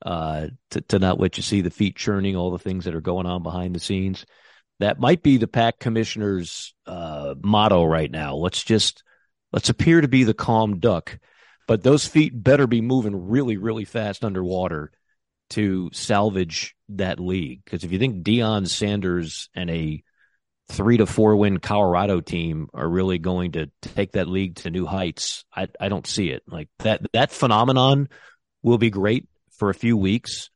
[0.03, 3.01] uh, to to not let you see the feet churning, all the things that are
[3.01, 4.26] going on behind the scenes
[4.82, 8.36] that might be the Pac commissioner's uh, motto right now.
[8.36, 9.03] Let's just
[9.53, 11.19] let's appear to be the calm duck,
[11.67, 14.91] but those feet better be moving really, really fast underwater
[15.51, 17.63] to salvage that league.
[17.63, 20.03] Because if you think Deion Sanders and a
[20.69, 24.85] three to four win Colorado team are really going to take that league to new
[24.85, 26.43] heights, I, I don't see it.
[26.47, 28.09] Like that that phenomenon
[28.63, 29.27] will be great
[29.57, 30.49] for a few weeks,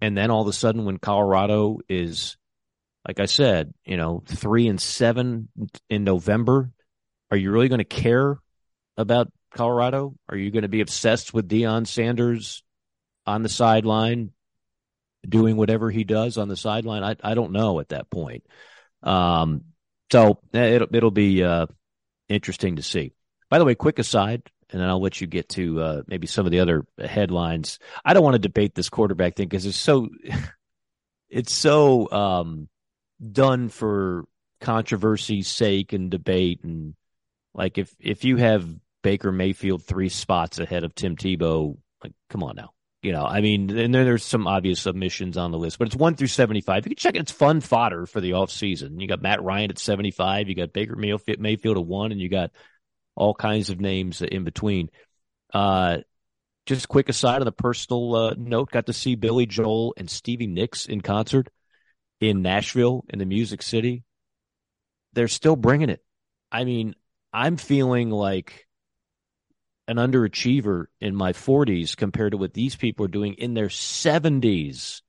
[0.00, 2.36] and then all of a sudden, when Colorado is
[3.06, 5.48] like I said, you know, three and seven
[5.88, 6.70] in November.
[7.30, 8.38] Are you really going to care
[8.96, 10.14] about Colorado?
[10.28, 12.62] Are you going to be obsessed with Deion Sanders
[13.26, 14.32] on the sideline
[15.28, 17.02] doing whatever he does on the sideline.
[17.02, 18.44] I I don't know at that point.
[19.02, 19.64] Um,
[20.10, 21.66] so eh, it'll it'll be uh,
[22.28, 23.12] interesting to see.
[23.50, 26.46] By the way, quick aside, and then I'll let you get to uh, maybe some
[26.46, 27.78] of the other headlines.
[28.04, 30.08] I don't want to debate this quarterback thing because it's so
[31.28, 32.68] it's so um,
[33.32, 34.24] done for
[34.60, 36.94] controversy's sake and debate and
[37.54, 38.68] like if if you have
[39.02, 42.72] Baker Mayfield three spots ahead of Tim Tebow, like come on now.
[43.00, 45.96] You know, I mean, and then there's some obvious submissions on the list, but it's
[45.96, 46.84] one through 75.
[46.84, 47.20] You can check it.
[47.20, 49.00] It's fun fodder for the offseason.
[49.00, 50.48] You got Matt Ryan at 75.
[50.48, 52.50] You got Baker Mayfield at one, and you got
[53.14, 54.90] all kinds of names in between.
[55.54, 55.98] Uh,
[56.66, 60.46] just quick aside on the personal uh, note, got to see Billy Joel and Stevie
[60.46, 61.48] Nicks in concert
[62.20, 64.04] in Nashville in the Music City.
[65.14, 66.04] They're still bringing it.
[66.52, 66.94] I mean,
[67.32, 68.67] I'm feeling like
[69.88, 75.00] an underachiever in my 40s compared to what these people are doing in their 70s.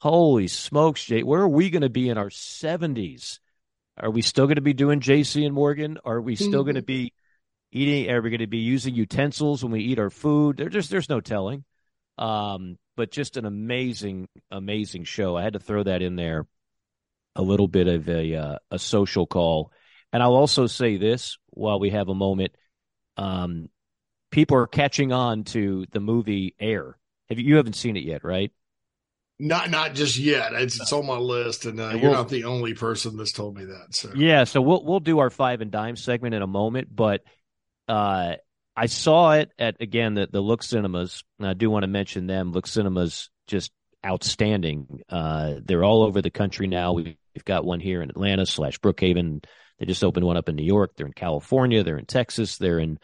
[0.00, 1.22] Holy smokes, Jay.
[1.22, 3.38] Where are we going to be in our 70s?
[3.98, 5.98] Are we still going to be doing JC and Morgan?
[6.04, 7.12] Are we still going to be
[7.70, 8.10] eating?
[8.10, 10.56] Are we going to be using utensils when we eat our food?
[10.56, 11.64] There's just, there's no telling.
[12.16, 15.36] Um, but just an amazing, amazing show.
[15.36, 16.46] I had to throw that in there.
[17.36, 19.72] A little bit of a uh, a social call,
[20.12, 22.52] and I'll also say this while we have a moment.
[23.16, 23.70] Um,
[24.32, 26.98] people are catching on to the movie Air.
[27.28, 28.50] Have you, you haven't seen it yet, right?
[29.38, 30.52] Not not just yet.
[30.52, 33.32] It's, it's on my list, and, uh, and you're we'll, not the only person that's
[33.32, 33.86] told me that.
[33.90, 37.22] So yeah, so we'll we'll do our five and dime segment in a moment, but
[37.88, 38.34] uh,
[38.76, 41.24] I saw it at again the the Look Cinemas.
[41.38, 42.52] And I do want to mention them.
[42.52, 43.72] Look Cinemas just
[44.04, 45.00] outstanding.
[45.08, 46.92] Uh, they're all over the country now.
[46.92, 49.44] We've, we've got one here in Atlanta slash Brookhaven.
[49.78, 50.92] They just opened one up in New York.
[50.96, 51.82] They're in California.
[51.82, 52.58] They're in Texas.
[52.58, 52.98] They're in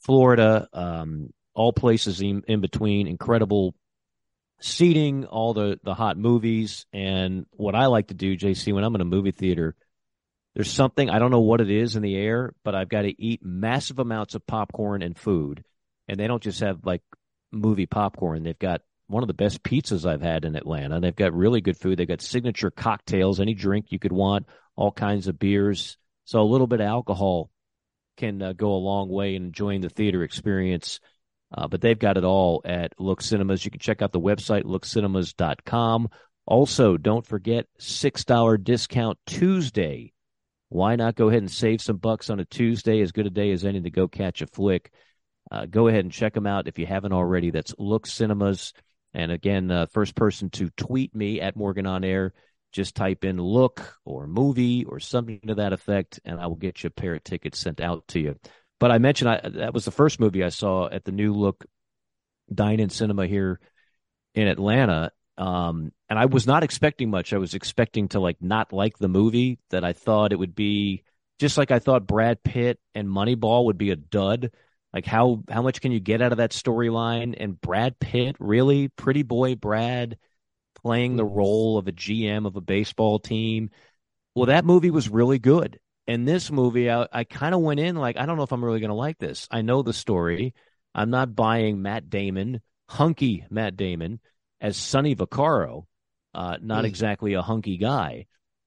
[0.00, 3.06] Florida, um, all places in, in between.
[3.06, 3.74] Incredible
[4.60, 8.94] seating, all the the hot movies, and what I like to do, JC, when I'm
[8.94, 9.74] in a movie theater,
[10.54, 13.22] there's something I don't know what it is in the air, but I've got to
[13.22, 15.64] eat massive amounts of popcorn and food,
[16.08, 17.02] and they don't just have like
[17.52, 18.42] movie popcorn.
[18.42, 21.00] They've got one of the best pizzas I've had in Atlanta.
[21.00, 21.98] They've got really good food.
[21.98, 24.46] They've got signature cocktails, any drink you could want,
[24.76, 25.96] all kinds of beers.
[26.24, 27.50] So a little bit of alcohol
[28.20, 31.00] can uh, go a long way in enjoying the theater experience.
[31.56, 33.64] Uh, but they've got it all at Look Cinemas.
[33.64, 36.08] You can check out the website, lookcinemas.com.
[36.46, 40.12] Also, don't forget $6 discount Tuesday.
[40.68, 43.00] Why not go ahead and save some bucks on a Tuesday?
[43.00, 44.92] As good a day as any to go catch a flick.
[45.50, 47.50] Uh, go ahead and check them out if you haven't already.
[47.50, 48.72] That's Look Cinemas.
[49.12, 52.32] And again, uh, first person to tweet me at Morgan on Air
[52.72, 56.82] just type in look or movie or something to that effect, and I will get
[56.82, 58.36] you a pair of tickets sent out to you.
[58.78, 61.64] But I mentioned I, that was the first movie I saw at the new look
[62.52, 63.60] dine in cinema here
[64.34, 65.12] in Atlanta.
[65.36, 67.32] Um, and I was not expecting much.
[67.32, 71.02] I was expecting to like not like the movie, that I thought it would be
[71.38, 74.50] just like I thought Brad Pitt and Moneyball would be a dud.
[74.92, 77.34] Like how how much can you get out of that storyline?
[77.38, 80.18] And Brad Pitt, really, pretty boy Brad
[80.82, 83.70] playing the role of a GM of a baseball team.
[84.34, 85.78] Well, that movie was really good.
[86.06, 88.64] And this movie, I, I kind of went in like, I don't know if I'm
[88.64, 89.46] really going to like this.
[89.50, 90.54] I know the story.
[90.94, 94.20] I'm not buying Matt Damon, hunky Matt Damon,
[94.60, 95.84] as Sonny Vaccaro.
[96.34, 96.88] Uh, not mm.
[96.88, 98.26] exactly a hunky guy,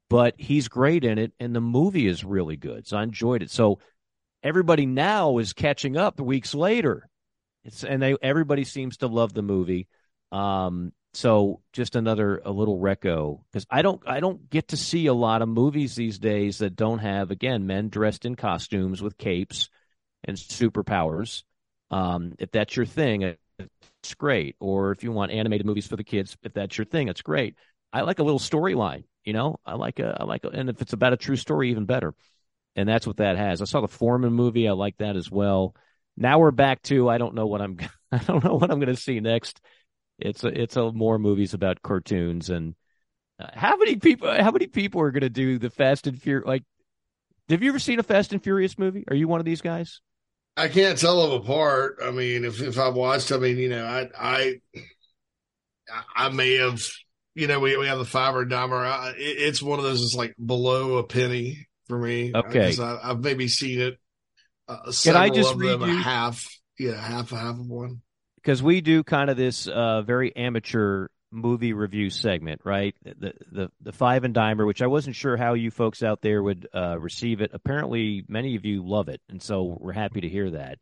[0.10, 2.86] but he's great in it, and the movie is really good.
[2.86, 3.52] So I enjoyed it.
[3.52, 3.80] So
[4.42, 7.10] everybody now is catching up weeks later.
[7.64, 9.88] It's and they everybody seems to love the movie.
[10.32, 15.06] Um, so just another a little reco because I don't I don't get to see
[15.06, 19.18] a lot of movies these days that don't have again men dressed in costumes with
[19.18, 19.70] capes
[20.24, 21.44] and superpowers.
[21.92, 24.56] Um, if that's your thing, it's great.
[24.60, 27.56] Or if you want animated movies for the kids, if that's your thing, it's great.
[27.92, 29.04] I like a little storyline.
[29.24, 31.70] You know, I like a I like a, and if it's about a true story,
[31.70, 32.16] even better.
[32.76, 33.62] And that's what that has.
[33.62, 34.68] I saw the Foreman movie.
[34.68, 35.76] I like that as well.
[36.18, 37.78] Now we're back to I don't know what I'm
[38.12, 39.62] I don't know what I'm going to see next
[40.24, 42.76] it's a, it's a more movies about cartoons and
[43.40, 46.48] uh, how many people how many people are going to do the Fast and Furious
[46.48, 46.64] like
[47.50, 49.04] have you ever seen a Fast and Furious movie?
[49.10, 50.00] Are you one of these guys?
[50.56, 52.00] I can't tell them apart.
[52.02, 54.62] I mean, if if I've watched, I mean, you know, I I
[56.16, 56.82] I may have,
[57.36, 58.86] you know, we we have the fiber dimer.
[58.86, 60.02] I, it, it's one of those.
[60.02, 62.32] It's like below a penny for me.
[62.34, 64.00] Okay, I, have maybe seen it.
[64.68, 65.98] Uh, Can I just read you?
[65.98, 66.46] half?
[66.80, 68.02] Yeah, half a half of one
[68.44, 72.96] because we do kind of this uh, very amateur movie review segment, right?
[73.04, 76.44] The the the five and dimer, which I wasn't sure how you folks out there
[76.44, 77.52] would uh, receive it.
[77.54, 80.80] Apparently, many of you love it, and so we're happy to hear that.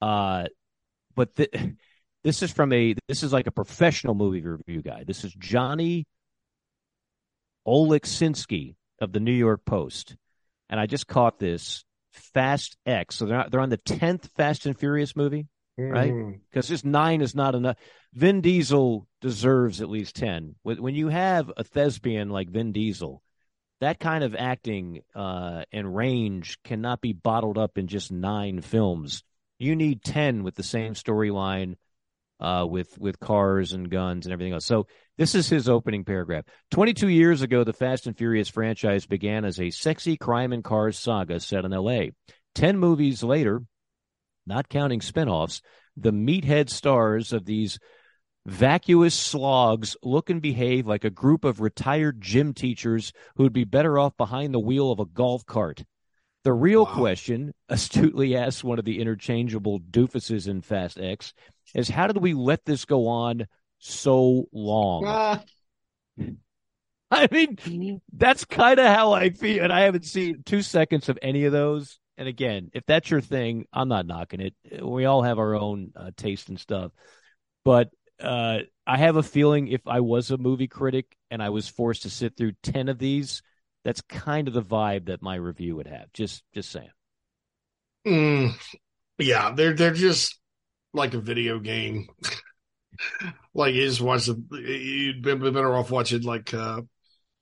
[0.00, 0.44] Uh,
[1.14, 1.76] but the
[2.24, 5.04] This is from a this is like a professional movie review guy.
[5.04, 6.04] This is Johnny
[7.66, 10.16] Oleksinski of the New York Post,
[10.68, 13.16] and I just caught this Fast X.
[13.16, 15.46] So they're not, they're on the tenth Fast and Furious movie,
[15.78, 16.12] right?
[16.50, 16.70] Because mm.
[16.70, 17.76] this nine is not enough.
[18.12, 20.56] Vin Diesel deserves at least ten.
[20.62, 23.22] When you have a thespian like Vin Diesel,
[23.80, 29.22] that kind of acting uh, and range cannot be bottled up in just nine films.
[29.58, 31.76] You need ten with the same storyline,
[32.40, 34.66] uh, with with cars and guns and everything else.
[34.66, 36.44] So this is his opening paragraph.
[36.70, 40.98] 22 years ago, the Fast and Furious franchise began as a sexy crime and cars
[40.98, 42.12] saga set in L.A.
[42.54, 43.62] Ten movies later,
[44.48, 45.60] not counting spinoffs,
[45.96, 47.78] the meathead stars of these
[48.46, 53.64] vacuous slogs look and behave like a group of retired gym teachers who would be
[53.64, 55.84] better off behind the wheel of a golf cart.
[56.44, 56.94] The real wow.
[56.94, 61.34] question, astutely asked one of the interchangeable doofuses in Fast X,
[61.74, 63.46] is how did we let this go on
[63.78, 65.04] so long.
[65.06, 65.42] Ah.
[67.10, 69.64] I mean, that's kind of how I feel.
[69.64, 71.98] And I haven't seen two seconds of any of those.
[72.18, 74.84] And again, if that's your thing, I'm not knocking it.
[74.84, 76.90] We all have our own uh, taste and stuff.
[77.64, 77.90] But
[78.20, 82.02] uh, I have a feeling if I was a movie critic and I was forced
[82.02, 83.40] to sit through 10 of these,
[83.84, 86.12] that's kind of the vibe that my review would have.
[86.12, 86.90] Just, just saying.
[88.04, 88.54] Mm,
[89.18, 90.40] yeah, they're they're just
[90.94, 92.08] like a video game.
[93.54, 96.80] like you just watch the you'd be better off watching like uh,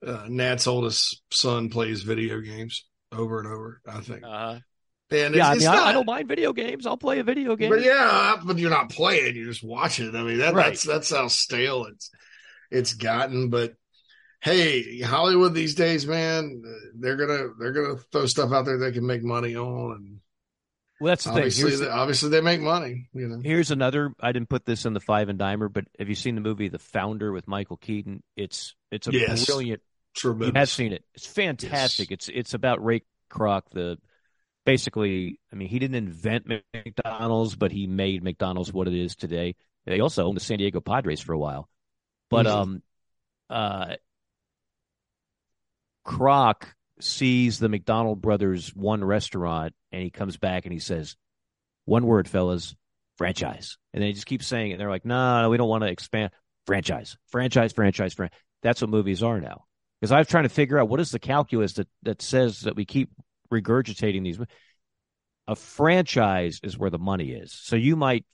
[0.04, 2.84] uh Nat's oldest son plays video games
[3.16, 3.80] over and over.
[3.86, 4.24] I think.
[4.24, 4.58] Uh-huh.
[5.08, 6.84] And yeah, I mean, not, I, don't mind video games.
[6.84, 7.70] I'll play a video game.
[7.70, 10.16] But yeah, but you're not playing; you're just watching.
[10.16, 10.66] I mean, that, right.
[10.66, 12.10] that's that's how stale it's
[12.72, 13.48] it's gotten.
[13.48, 13.74] But
[14.40, 16.60] hey, Hollywood these days, man,
[16.98, 20.20] they're gonna they're gonna throw stuff out there they can make money on, and
[21.00, 21.80] well, that's the obviously, thing.
[21.80, 23.08] They, obviously, they make money.
[23.12, 23.40] You know.
[23.44, 24.12] Here's another.
[24.18, 26.68] I didn't put this in the five and dimer, but have you seen the movie
[26.68, 28.22] The Founder with Michael Keaton?
[28.36, 29.46] It's it's a yes.
[29.46, 29.82] brilliant.
[30.16, 30.48] Tremendous.
[30.54, 31.04] You have seen it.
[31.14, 32.10] It's fantastic.
[32.10, 32.16] Yes.
[32.16, 33.98] It's it's about Ray Kroc, the
[34.64, 35.38] basically.
[35.52, 39.56] I mean, he didn't invent McDonald's, but he made McDonald's what it is today.
[39.84, 41.68] They also owned the San Diego Padres for a while,
[42.30, 42.56] but mm-hmm.
[42.56, 42.82] um,
[43.50, 43.94] uh,
[46.06, 46.62] Kroc
[47.00, 51.16] sees the McDonald brothers one restaurant and he comes back and he says,
[51.84, 52.74] one word, fellas,
[53.16, 53.76] franchise.
[53.92, 54.74] And then they just keep saying it.
[54.74, 56.30] And they're like, no, no, we don't want to expand.
[56.66, 58.38] Franchise, franchise, franchise, franchise.
[58.62, 59.64] That's what movies are now.
[60.00, 62.76] Because I was trying to figure out what is the calculus that, that says that
[62.76, 63.10] we keep
[63.52, 64.38] regurgitating these.
[65.48, 67.52] A franchise is where the money is.
[67.52, 68.24] So you might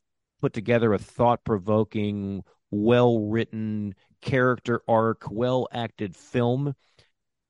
[0.40, 6.74] put together a thought provoking, well written character arc, well acted film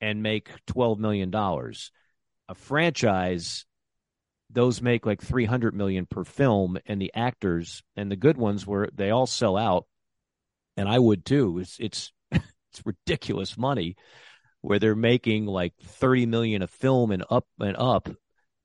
[0.01, 1.33] and make $12 million.
[1.35, 3.65] A franchise,
[4.51, 8.89] those make like 300 million per film and the actors and the good ones where
[8.93, 9.87] they all sell out
[10.77, 11.59] and I would too.
[11.59, 12.13] It's it's
[12.73, 13.97] it's ridiculous money
[14.61, 18.09] where they're making like 30 million a film and up and up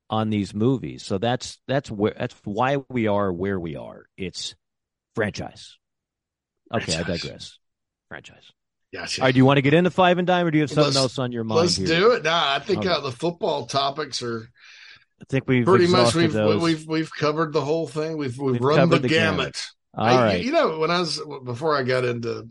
[0.09, 1.03] on these movies.
[1.03, 4.05] So that's that's where that's why we are where we are.
[4.17, 4.55] It's
[5.15, 5.77] franchise.
[6.73, 7.05] Okay, franchise.
[7.05, 7.59] I digress.
[8.09, 8.51] Franchise.
[8.93, 9.21] Gotcha.
[9.21, 10.69] All right, do you want to get into five and dime, or do you have
[10.69, 11.61] something let's, else on your mind?
[11.61, 11.87] Let's here?
[11.87, 12.23] do it.
[12.23, 12.89] Nah, I think okay.
[12.89, 14.49] uh, the football topics are.
[15.19, 16.61] I think we've pretty much we've those.
[16.61, 18.17] we've we've covered the whole thing.
[18.17, 19.37] We've we've, we've run the, the gamut.
[19.37, 19.65] gamut.
[19.93, 20.43] All I, right.
[20.43, 22.47] You know, when I was before I got into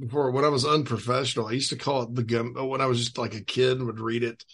[0.00, 2.54] before when I was unprofessional, I used to call it the gam.
[2.54, 4.44] When I was just like a kid, would read it,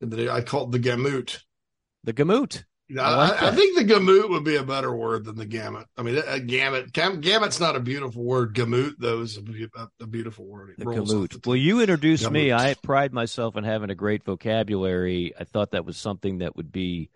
[0.00, 1.42] and then I called it the gamut.
[2.04, 2.64] The gamut.
[2.90, 5.88] I, like I, I, think the gamut would be a better word than the gamut.
[5.96, 8.54] I mean, a gamut, gam, gamut's not a beautiful word.
[8.54, 10.70] Gamut, though, is a, a beautiful word.
[10.70, 11.30] It the gamut.
[11.30, 12.32] The well, you introduced gamut.
[12.32, 12.52] me.
[12.52, 15.32] I pride myself in having a great vocabulary.
[15.38, 17.10] I thought that was something that would be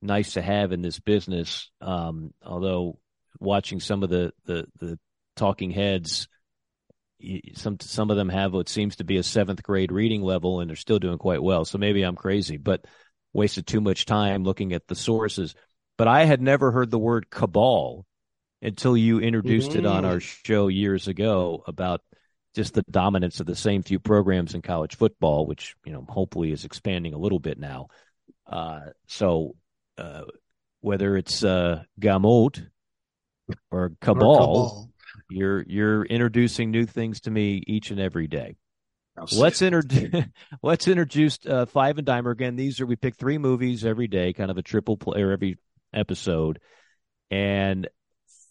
[0.00, 1.70] nice to have in this business.
[1.82, 2.98] Um, although
[3.38, 4.98] watching some of the, the, the
[5.36, 6.28] talking heads,
[7.54, 10.68] some some of them have what seems to be a seventh grade reading level, and
[10.68, 11.64] they're still doing quite well.
[11.64, 12.84] So maybe I'm crazy, but
[13.32, 15.54] wasted too much time looking at the sources.
[15.96, 18.06] But I had never heard the word cabal
[18.62, 19.80] until you introduced mm-hmm.
[19.80, 20.44] it on our mm.
[20.44, 22.00] show years ago about
[22.54, 26.52] just the dominance of the same few programs in college football, which you know hopefully
[26.52, 27.88] is expanding a little bit now.
[28.46, 29.54] Uh, so
[29.98, 30.22] uh,
[30.80, 32.62] whether it's uh, Gamut
[33.70, 34.90] or cabal, or cabal,
[35.30, 38.56] you're you're introducing new things to me each and every day.
[39.32, 40.24] Let's introduce
[40.62, 42.56] let's introduce uh, five and dimer again.
[42.56, 45.58] These are we pick three movies every day, kind of a triple player every
[45.92, 46.60] episode,
[47.30, 47.88] and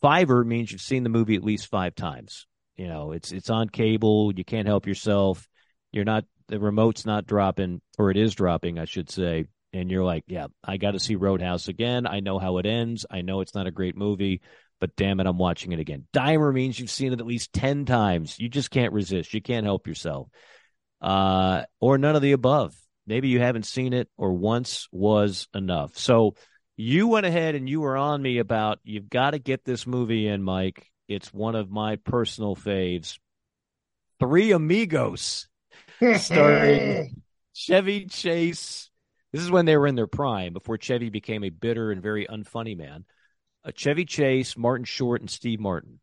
[0.02, 2.48] fiver means you've seen the movie at least five times.
[2.76, 4.32] You know, it's it's on cable.
[4.36, 5.48] You can't help yourself.
[5.92, 9.46] You're not the remote's not dropping, or it is dropping, I should say.
[9.74, 12.06] And you're like, yeah, I got to see Roadhouse again.
[12.06, 13.06] I know how it ends.
[13.10, 14.42] I know it's not a great movie,
[14.84, 16.06] but damn it, I'm watching it again.
[16.12, 18.38] Dimer means you've seen it at least 10 times.
[18.38, 19.34] You just can't resist.
[19.34, 20.28] You can't help yourself.
[21.02, 22.76] Uh, or none of the above.
[23.08, 25.98] Maybe you haven't seen it or once was enough.
[25.98, 26.36] So
[26.76, 30.28] you went ahead and you were on me about you've got to get this movie
[30.28, 30.92] in, Mike.
[31.08, 33.20] It's one of my personal faves.
[34.20, 35.48] Three Amigos,
[36.18, 37.22] starring
[37.54, 38.90] Chevy Chase.
[39.32, 42.28] This is when they were in their prime, before Chevy became a bitter and very
[42.28, 43.06] unfunny man.
[43.72, 46.00] Chevy Chase, Martin Short, and Steve Martin.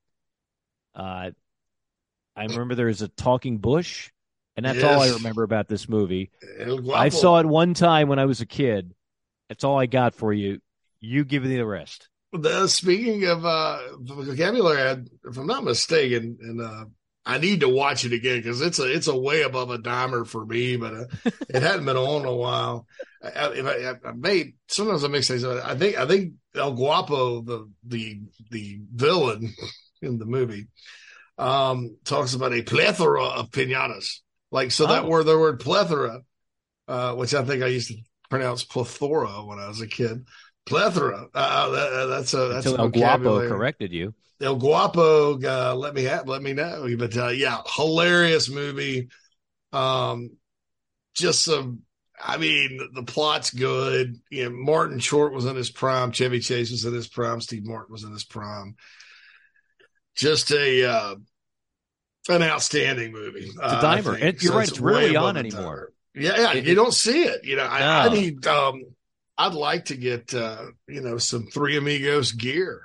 [0.94, 1.30] Uh,
[2.36, 4.11] I remember there was a talking bush,
[4.56, 4.84] and that's yes.
[4.84, 6.30] all I remember about this movie.
[6.94, 8.94] I saw it one time when I was a kid.
[9.48, 10.61] That's all I got for you.
[11.00, 12.08] You give me the rest.
[12.32, 16.84] The, speaking of uh, vocabulary, if I'm not mistaken, and uh,
[17.27, 20.27] I need to watch it again because it's a it's a way above a dimer
[20.27, 21.05] for me, but uh,
[21.49, 22.87] it hadn't been on in a while.
[23.23, 25.45] I, I, I, made sometimes I mix things.
[25.45, 29.55] I think I think El Guapo, the the the villain
[30.03, 30.68] in the movie,
[31.37, 34.21] um, talks about a plethora of pinatas.
[34.51, 34.89] Like so oh.
[34.89, 36.23] that word, the word plethora,
[36.89, 37.97] uh, which I think I used to
[38.31, 40.25] pronounce plethora when I was a kid.
[40.66, 41.26] Plethora.
[41.34, 44.14] Uh, that, that's a that's Until El Guapo corrected you.
[44.40, 46.88] El Guapo, uh, let me have, let me know.
[46.96, 49.08] But uh, yeah, hilarious movie.
[49.72, 50.30] Um,
[51.14, 51.80] just some.
[52.22, 54.20] I mean, the, plot's good.
[54.30, 56.12] You know, Martin Short was in his prime.
[56.12, 57.40] Chevy Chase was in his prime.
[57.40, 58.76] Steve Martin was in his prime.
[60.16, 61.14] Just a uh,
[62.28, 63.46] an outstanding movie.
[63.46, 64.18] It's a uh, dimer.
[64.20, 65.92] You're so right; it's, it's really on anymore.
[66.14, 67.44] Yeah, yeah, you don't see it.
[67.44, 67.86] You know, I, no.
[67.86, 68.46] I need.
[68.46, 68.84] Um,
[69.41, 72.82] I'd like to get uh, you know some Three Amigos gear.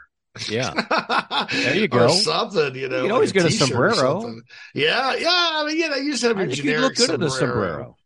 [0.50, 0.74] Yeah,
[1.52, 2.06] there you go.
[2.06, 3.04] or something, you know.
[3.04, 4.36] You always get a sombrero.
[4.74, 5.28] Yeah, yeah.
[5.30, 7.30] I mean, you know, you just have your generic look good sombrero.
[7.30, 7.98] sombrero.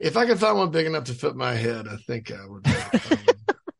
[0.00, 2.66] If I could find one big enough to fit my head, I think I would.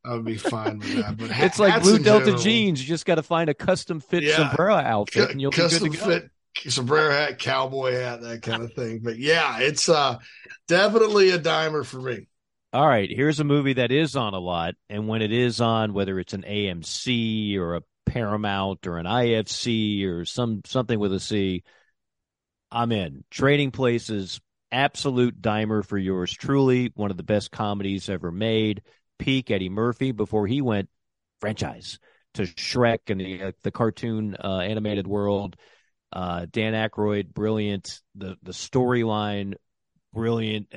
[0.05, 1.16] I would be fine with that.
[1.16, 2.81] But it's like blue Delta general, jeans.
[2.81, 5.97] You just got to find a custom fit yeah, sombrero outfit, and you'll custom be
[5.97, 6.20] good to go.
[6.20, 9.01] fit sombrero hat, cowboy hat, that kind of thing.
[9.03, 10.18] But yeah, it's uh
[10.66, 12.27] definitely a dimer for me.
[12.75, 15.93] All right, here's a movie that is on a lot, and when it is on,
[15.93, 21.20] whether it's an AMC or a Paramount or an IFC or some something with a
[21.20, 21.64] C,
[22.70, 23.25] I'm in.
[23.31, 26.91] Trading Places, absolute dimer for yours truly.
[26.95, 28.83] One of the best comedies ever made.
[29.18, 30.89] Peak Eddie Murphy before he went
[31.41, 31.99] franchise
[32.35, 35.57] to Shrek and the uh, the cartoon uh, animated world.
[36.11, 38.01] Uh, Dan Aykroyd, brilliant.
[38.14, 39.57] The the storyline,
[40.13, 40.69] brilliant.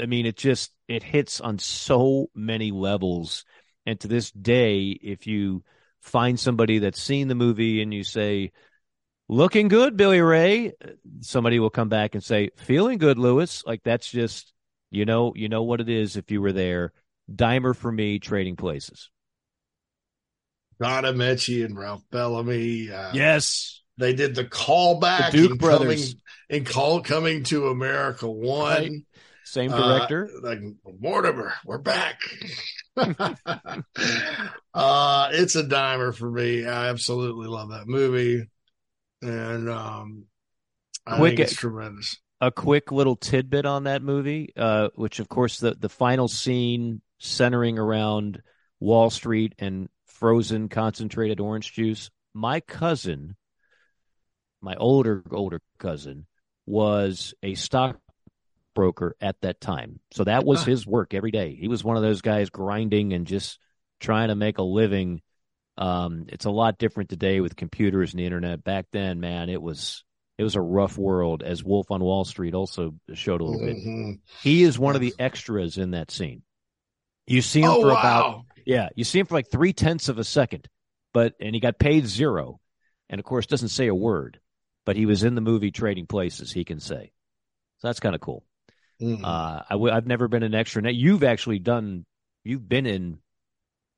[0.00, 3.44] I mean, it just it hits on so many levels.
[3.86, 5.62] And to this day, if you
[6.00, 8.52] find somebody that's seen the movie and you say,
[9.28, 10.72] looking good, Billy Ray,
[11.20, 13.62] somebody will come back and say, feeling good, Lewis.
[13.66, 14.52] Like that's just,
[14.90, 16.92] you know, you know what it is if you were there.
[17.30, 19.10] Dimer for me, trading places.
[20.80, 22.90] Don Ameche and Ralph Bellamy.
[22.90, 23.82] Uh, yes.
[23.98, 26.14] They did the callback the Duke in brothers.
[26.14, 28.82] Coming, in call coming to America one.
[28.82, 28.92] Right.
[29.44, 30.28] Same director.
[30.36, 30.60] Uh, like
[31.00, 32.20] Mortimer, we're back.
[32.96, 33.28] uh,
[35.32, 36.66] it's a dimer for me.
[36.66, 38.44] I absolutely love that movie,
[39.22, 40.24] and um,
[41.06, 42.18] I quick, think it's tremendous.
[42.42, 47.00] A quick little tidbit on that movie, uh, which of course the the final scene
[47.18, 48.42] centering around
[48.80, 52.10] Wall Street and frozen concentrated orange juice.
[52.34, 53.34] My cousin,
[54.60, 56.26] my older older cousin,
[56.66, 57.98] was a stock
[58.74, 60.00] broker at that time.
[60.12, 61.56] So that was his work every day.
[61.58, 63.58] He was one of those guys grinding and just
[63.98, 65.20] trying to make a living.
[65.76, 68.62] Um, it's a lot different today with computers and the internet.
[68.62, 70.04] Back then, man, it was
[70.38, 71.42] it was a rough world.
[71.42, 74.10] As Wolf of Wall Street also showed a little mm-hmm.
[74.12, 74.20] bit.
[74.42, 76.42] He is one of the extras in that scene.
[77.26, 77.92] You see him oh, for wow.
[77.92, 80.68] about yeah, you see him for like three tenths of a second,
[81.12, 82.60] but and he got paid zero,
[83.08, 84.38] and of course doesn't say a word,
[84.88, 86.50] but he was in the movie Trading Places.
[86.50, 87.12] He can say,
[87.76, 88.42] so that's kind of cool.
[89.02, 89.22] Mm-hmm.
[89.22, 90.80] Uh, I w- I've never been an extra.
[90.80, 92.06] Now you've actually done.
[92.42, 93.18] You've been in.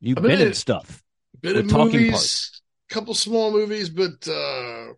[0.00, 1.00] You've been, been, in, in stuff.
[1.40, 2.60] Been in movies,
[2.90, 4.94] a couple small movies, but uh,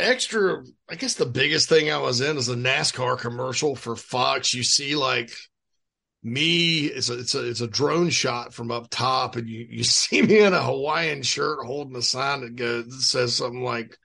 [0.00, 0.64] extra.
[0.90, 4.52] I guess the biggest thing I was in is a NASCAR commercial for Fox.
[4.52, 5.30] You see, like
[6.26, 9.84] me, it's a it's a it's a drone shot from up top, and you you
[9.84, 13.96] see me in a Hawaiian shirt holding a sign that goes that says something like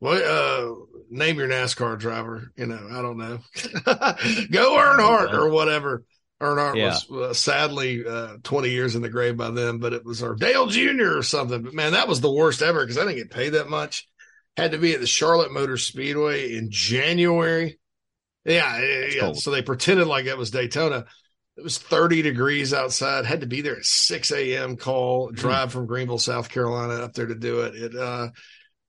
[0.00, 2.50] well, uh, name your NASCAR driver.
[2.56, 3.38] You know, I don't know.
[4.50, 6.04] Go Earnhardt or whatever.
[6.40, 6.96] Earnhardt yeah.
[7.10, 10.34] was uh, sadly uh, 20 years in the grave by then, but it was our
[10.34, 11.18] Dale Jr.
[11.18, 11.62] or something.
[11.62, 14.08] But man, that was the worst ever because I didn't get paid that much.
[14.56, 17.78] Had to be at the Charlotte Motor Speedway in January.
[18.46, 18.80] Yeah,
[19.12, 19.32] yeah.
[19.34, 21.04] So they pretended like it was Daytona.
[21.56, 23.26] It was 30 degrees outside.
[23.26, 24.76] Had to be there at 6 a.m.
[24.76, 25.34] Call hmm.
[25.34, 27.74] drive from Greenville, South Carolina, up there to do it.
[27.74, 28.28] It uh,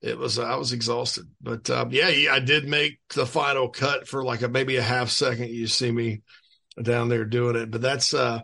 [0.02, 4.24] it was I was exhausted, but um, yeah, I did make the final cut for
[4.24, 5.50] like a maybe a half second.
[5.50, 6.22] You see me
[6.82, 8.40] down there doing it, but that's uh,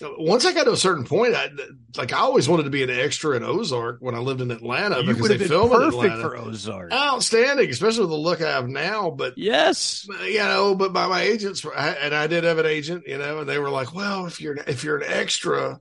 [0.00, 1.50] once I got to a certain point, I
[1.96, 5.00] like I always wanted to be an extra in Ozark when I lived in Atlanta
[5.00, 6.20] you because they filmed in Atlanta.
[6.20, 6.92] for Ozark.
[6.92, 9.10] Outstanding, especially with the look I have now.
[9.10, 13.18] But yes, you know, but by my agents, and I did have an agent, you
[13.18, 15.80] know, and they were like, "Well, if you're if you're an extra,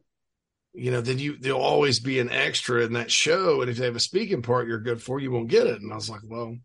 [0.73, 3.85] you know, then you there'll always be an extra in that show, and if they
[3.85, 6.21] have a speaking part, you're good for, you won't get it." And I was like,
[6.25, 6.57] "Well."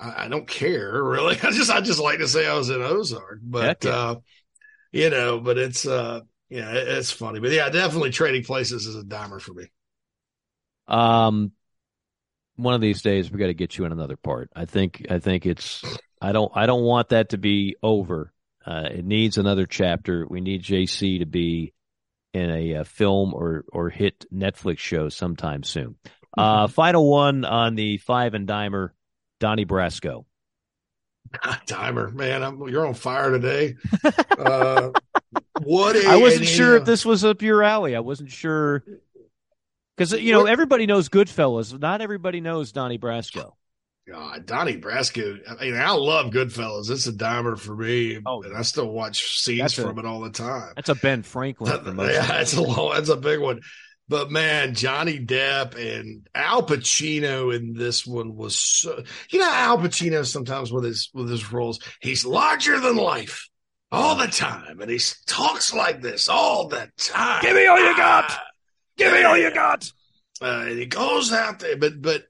[0.00, 1.34] I, I don't care really.
[1.42, 3.90] I just I just like to say I was in Ozark, but yeah.
[3.90, 4.14] uh,
[4.92, 6.20] you know, but it's uh
[6.50, 9.66] yeah, it's funny, but yeah, definitely trading places is a dimer for me.
[10.86, 11.52] Um,
[12.56, 14.50] one of these days we got to get you in another part.
[14.54, 15.84] I think I think it's
[16.20, 18.32] I don't I don't want that to be over.
[18.66, 20.26] Uh, it needs another chapter.
[20.28, 21.72] We need JC to be
[22.34, 25.96] in a, a, film or or hit Netflix show sometime soon.
[26.36, 26.72] Uh, mm-hmm.
[26.72, 28.90] final one on the five and dimer,
[29.40, 30.24] Donnie Brasco.
[31.66, 33.76] Dimer, man, I'm, you're on fire today.
[34.38, 34.90] uh,
[35.62, 37.96] what I wasn't sure if this was up your alley.
[37.96, 38.84] I wasn't sure
[39.96, 40.52] because you know what?
[40.52, 41.78] everybody knows Goodfellas.
[41.78, 43.52] Not everybody knows Donnie Brasco.
[44.08, 45.38] God, Donnie Brasco.
[45.46, 46.90] I mean, I love Goodfellas.
[46.90, 50.30] It's a dimer for me, oh, and I still watch scenes from it all the
[50.30, 50.72] time.
[50.76, 51.84] That's a Ben Franklin.
[51.84, 53.60] That, yeah, that's a long, that's a big one.
[54.08, 59.02] But man, Johnny Depp and Al Pacino in this one was so.
[59.30, 63.48] You know, Al Pacino sometimes with his with his roles, he's larger than life
[63.90, 67.42] all the time, and he talks like this all the time.
[67.42, 68.38] Give me all you got.
[68.96, 69.90] Give me all you got.
[70.40, 72.24] Uh, and he goes out there, but but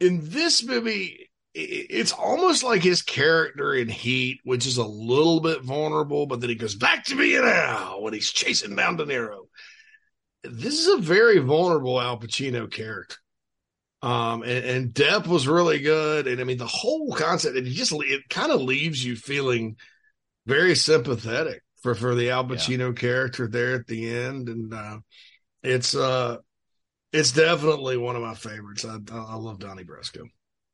[0.00, 5.62] in this movie, it's almost like his character in Heat, which is a little bit
[5.62, 9.46] vulnerable, but then he goes back to being Al when he's chasing down De Niro.
[10.42, 13.16] This is a very vulnerable Al Pacino character.
[14.02, 16.26] Um, and, and Depp was really good.
[16.26, 19.76] And I mean, the whole concept, it just, it kind of leaves you feeling
[20.46, 23.00] very sympathetic for for the Al Pacino yeah.
[23.00, 24.98] character there at the end, and uh,
[25.62, 26.38] it's uh,
[27.12, 28.84] it's definitely one of my favorites.
[28.84, 30.24] I I love Donnie Brasco.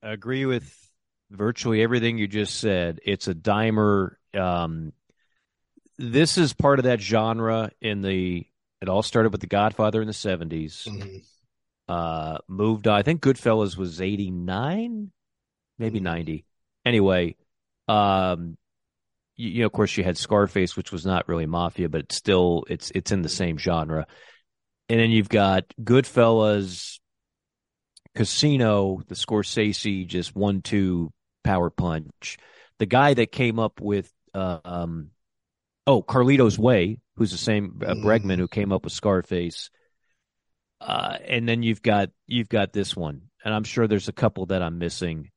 [0.02, 0.74] I agree with
[1.30, 3.00] virtually everything you just said.
[3.04, 4.12] It's a dimer.
[4.34, 4.92] Um,
[5.98, 8.46] this is part of that genre in the.
[8.80, 10.88] It all started with The Godfather in the 70s.
[10.88, 11.18] Mm-hmm.
[11.86, 12.88] Uh, moved.
[12.88, 15.10] I think Goodfellas was eighty nine,
[15.76, 16.04] maybe mm-hmm.
[16.04, 16.44] ninety.
[16.86, 17.36] Anyway,
[17.88, 18.56] um,
[19.40, 22.64] you, know, of course, you had Scarface, which was not really mafia, but it's still,
[22.68, 24.06] it's it's in the same genre.
[24.88, 26.98] And then you've got Goodfellas,
[28.14, 31.12] Casino, the Scorsese just one two
[31.44, 32.38] power punch.
[32.78, 35.10] The guy that came up with, uh, um,
[35.86, 38.02] oh, Carlito's Way, who's the same uh, mm.
[38.02, 39.70] Bregman who came up with Scarface.
[40.80, 44.46] Uh, and then you've got you've got this one, and I'm sure there's a couple
[44.46, 45.30] that I'm missing.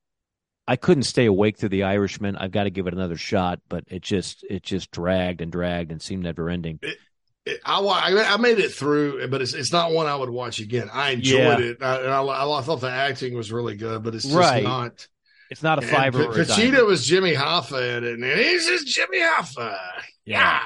[0.68, 2.38] I couldn't stay awake through the Irishman.
[2.38, 5.92] I've got to give it another shot, but it just it just dragged and dragged
[5.92, 6.80] and seemed never ending.
[6.82, 6.98] It,
[7.46, 10.90] it, I, I made it through, but it's it's not one I would watch again.
[10.94, 11.60] I enjoyed yeah.
[11.60, 14.64] it, I, and I, I, thought the acting was really good, but it's just right.
[14.64, 15.06] not.
[15.50, 16.14] It's not a five.
[16.14, 19.78] P- Pacino was Jimmy Hoffa in it, and he's just Jimmy Hoffa.
[20.26, 20.62] Yeah.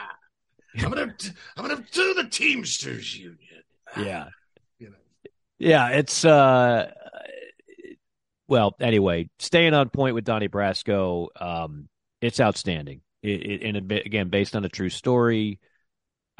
[0.76, 0.86] yeah.
[0.86, 1.16] I'm gonna
[1.58, 3.64] I'm gonna do the Teamsters Union.
[3.98, 4.28] Yeah.
[4.78, 4.96] You know.
[5.58, 6.92] Yeah, it's uh
[8.48, 11.90] well, anyway, staying on point with Donnie Brasco, um,
[12.22, 13.02] it's outstanding.
[13.22, 15.60] It, it, and again, based on a true story.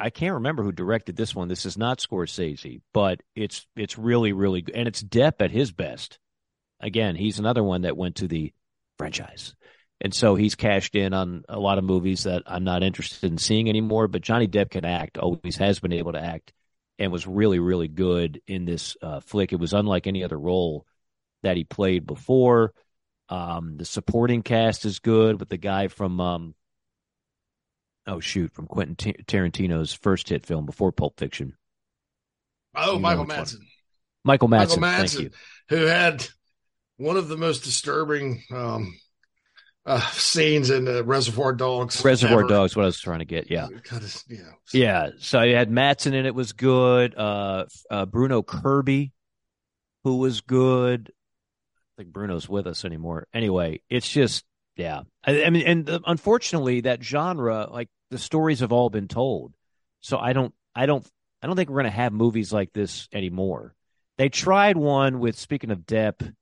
[0.00, 1.48] I can't remember who directed this one.
[1.48, 5.72] This is not Scorsese, but it's it's really really good, and it's Depp at his
[5.72, 6.20] best.
[6.80, 8.52] Again, he's another one that went to the
[8.96, 9.56] franchise,
[10.00, 13.38] and so he's cashed in on a lot of movies that I'm not interested in
[13.38, 14.06] seeing anymore.
[14.06, 16.52] But Johnny Depp can act, always has been able to act,
[17.00, 19.52] and was really really good in this uh, flick.
[19.52, 20.86] It was unlike any other role
[21.42, 22.72] that he played before.
[23.28, 26.54] Um, the supporting cast is good with the guy from um,
[28.06, 31.54] oh shoot from Quentin T- Tarantino's first hit film before Pulp Fiction.
[32.74, 33.60] Oh, you Michael Madsen.
[34.24, 34.78] Michael Madsen.
[34.80, 35.32] Michael Madsen,
[35.68, 36.26] who had
[36.96, 38.98] one of the most disturbing um,
[39.84, 42.02] uh, scenes in uh, Reservoir Dogs.
[42.04, 42.48] Reservoir ever.
[42.48, 43.50] Dogs, what I was trying to get.
[43.50, 43.68] Yeah.
[43.84, 44.50] Kind of, yeah.
[44.72, 45.10] Yeah.
[45.18, 47.14] So you had Madsen in it was good.
[47.16, 49.12] Uh, uh, Bruno Kirby,
[50.04, 51.10] who was good
[51.98, 53.26] think Bruno's with us anymore.
[53.34, 54.44] Anyway, it's just
[54.76, 55.02] yeah.
[55.24, 59.54] I, I mean, and uh, unfortunately, that genre, like the stories have all been told.
[60.00, 61.06] So I don't, I don't,
[61.42, 63.74] I don't think we're going to have movies like this anymore.
[64.16, 66.32] They tried one with speaking of Depp,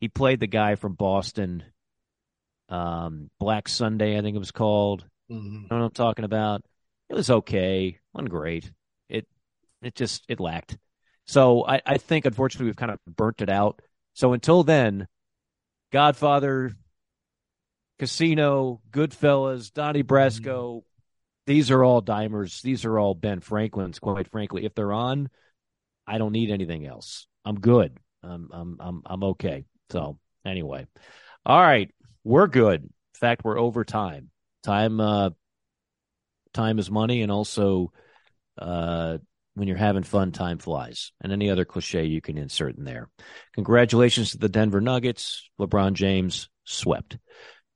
[0.00, 1.62] he played the guy from Boston,
[2.68, 5.04] um, Black Sunday, I think it was called.
[5.30, 5.54] Mm-hmm.
[5.54, 6.62] You know what I'm talking about?
[7.12, 8.72] it was okay, wasn't great.
[9.08, 9.26] It
[9.82, 10.78] it just it lacked.
[11.26, 13.80] So I, I think unfortunately we've kind of burnt it out.
[14.14, 15.06] So until then,
[15.92, 16.72] Godfather,
[17.98, 20.78] Casino, Goodfellas, Donnie Brasco, mm-hmm.
[21.46, 22.62] these are all dimers.
[22.62, 24.64] These are all Ben Franklin's, quite frankly.
[24.64, 25.28] If they're on,
[26.06, 27.26] I don't need anything else.
[27.44, 27.98] I'm good.
[28.22, 29.64] I'm I'm I'm I'm okay.
[29.90, 30.86] So anyway.
[31.44, 31.90] All right.
[32.24, 32.82] We're good.
[32.82, 34.30] In fact, we're over time.
[34.62, 35.30] Time uh
[36.52, 37.92] time is money and also
[38.58, 39.18] uh
[39.54, 41.12] when you're having fun, time flies.
[41.20, 43.08] And any other cliche you can insert in there.
[43.54, 45.48] Congratulations to the Denver Nuggets.
[45.60, 47.18] LeBron James swept.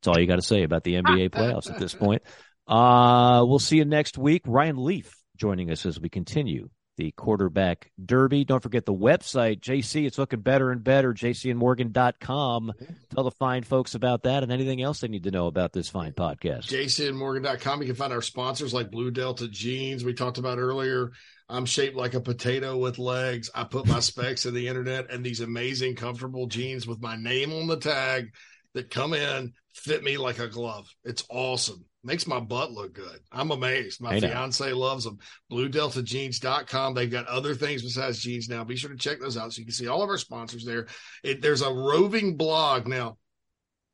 [0.00, 2.22] That's all you got to say about the NBA playoffs at this point.
[2.66, 4.42] Uh, we'll see you next week.
[4.46, 8.44] Ryan Leaf joining us as we continue the quarterback derby.
[8.44, 10.06] Don't forget the website, JC.
[10.06, 12.72] It's looking better and better, jcandmorgan.com.
[13.14, 15.88] Tell the fine folks about that and anything else they need to know about this
[15.88, 16.68] fine podcast.
[16.68, 17.80] jcandmorgan.com.
[17.82, 21.12] You can find our sponsors like Blue Delta Jeans, we talked about earlier.
[21.48, 23.50] I'm shaped like a potato with legs.
[23.54, 27.52] I put my specs in the internet and these amazing, comfortable jeans with my name
[27.52, 28.32] on the tag
[28.74, 30.88] that come in fit me like a glove.
[31.04, 33.18] It's awesome makes my butt look good.
[33.32, 34.00] I'm amazed.
[34.00, 35.18] My fiance loves them.
[35.50, 36.94] BlueDeltaJeans.com.
[36.94, 38.62] They've got other things besides jeans now.
[38.64, 40.86] Be sure to check those out so you can see all of our sponsors there.
[41.24, 43.18] It, there's a roving blog now.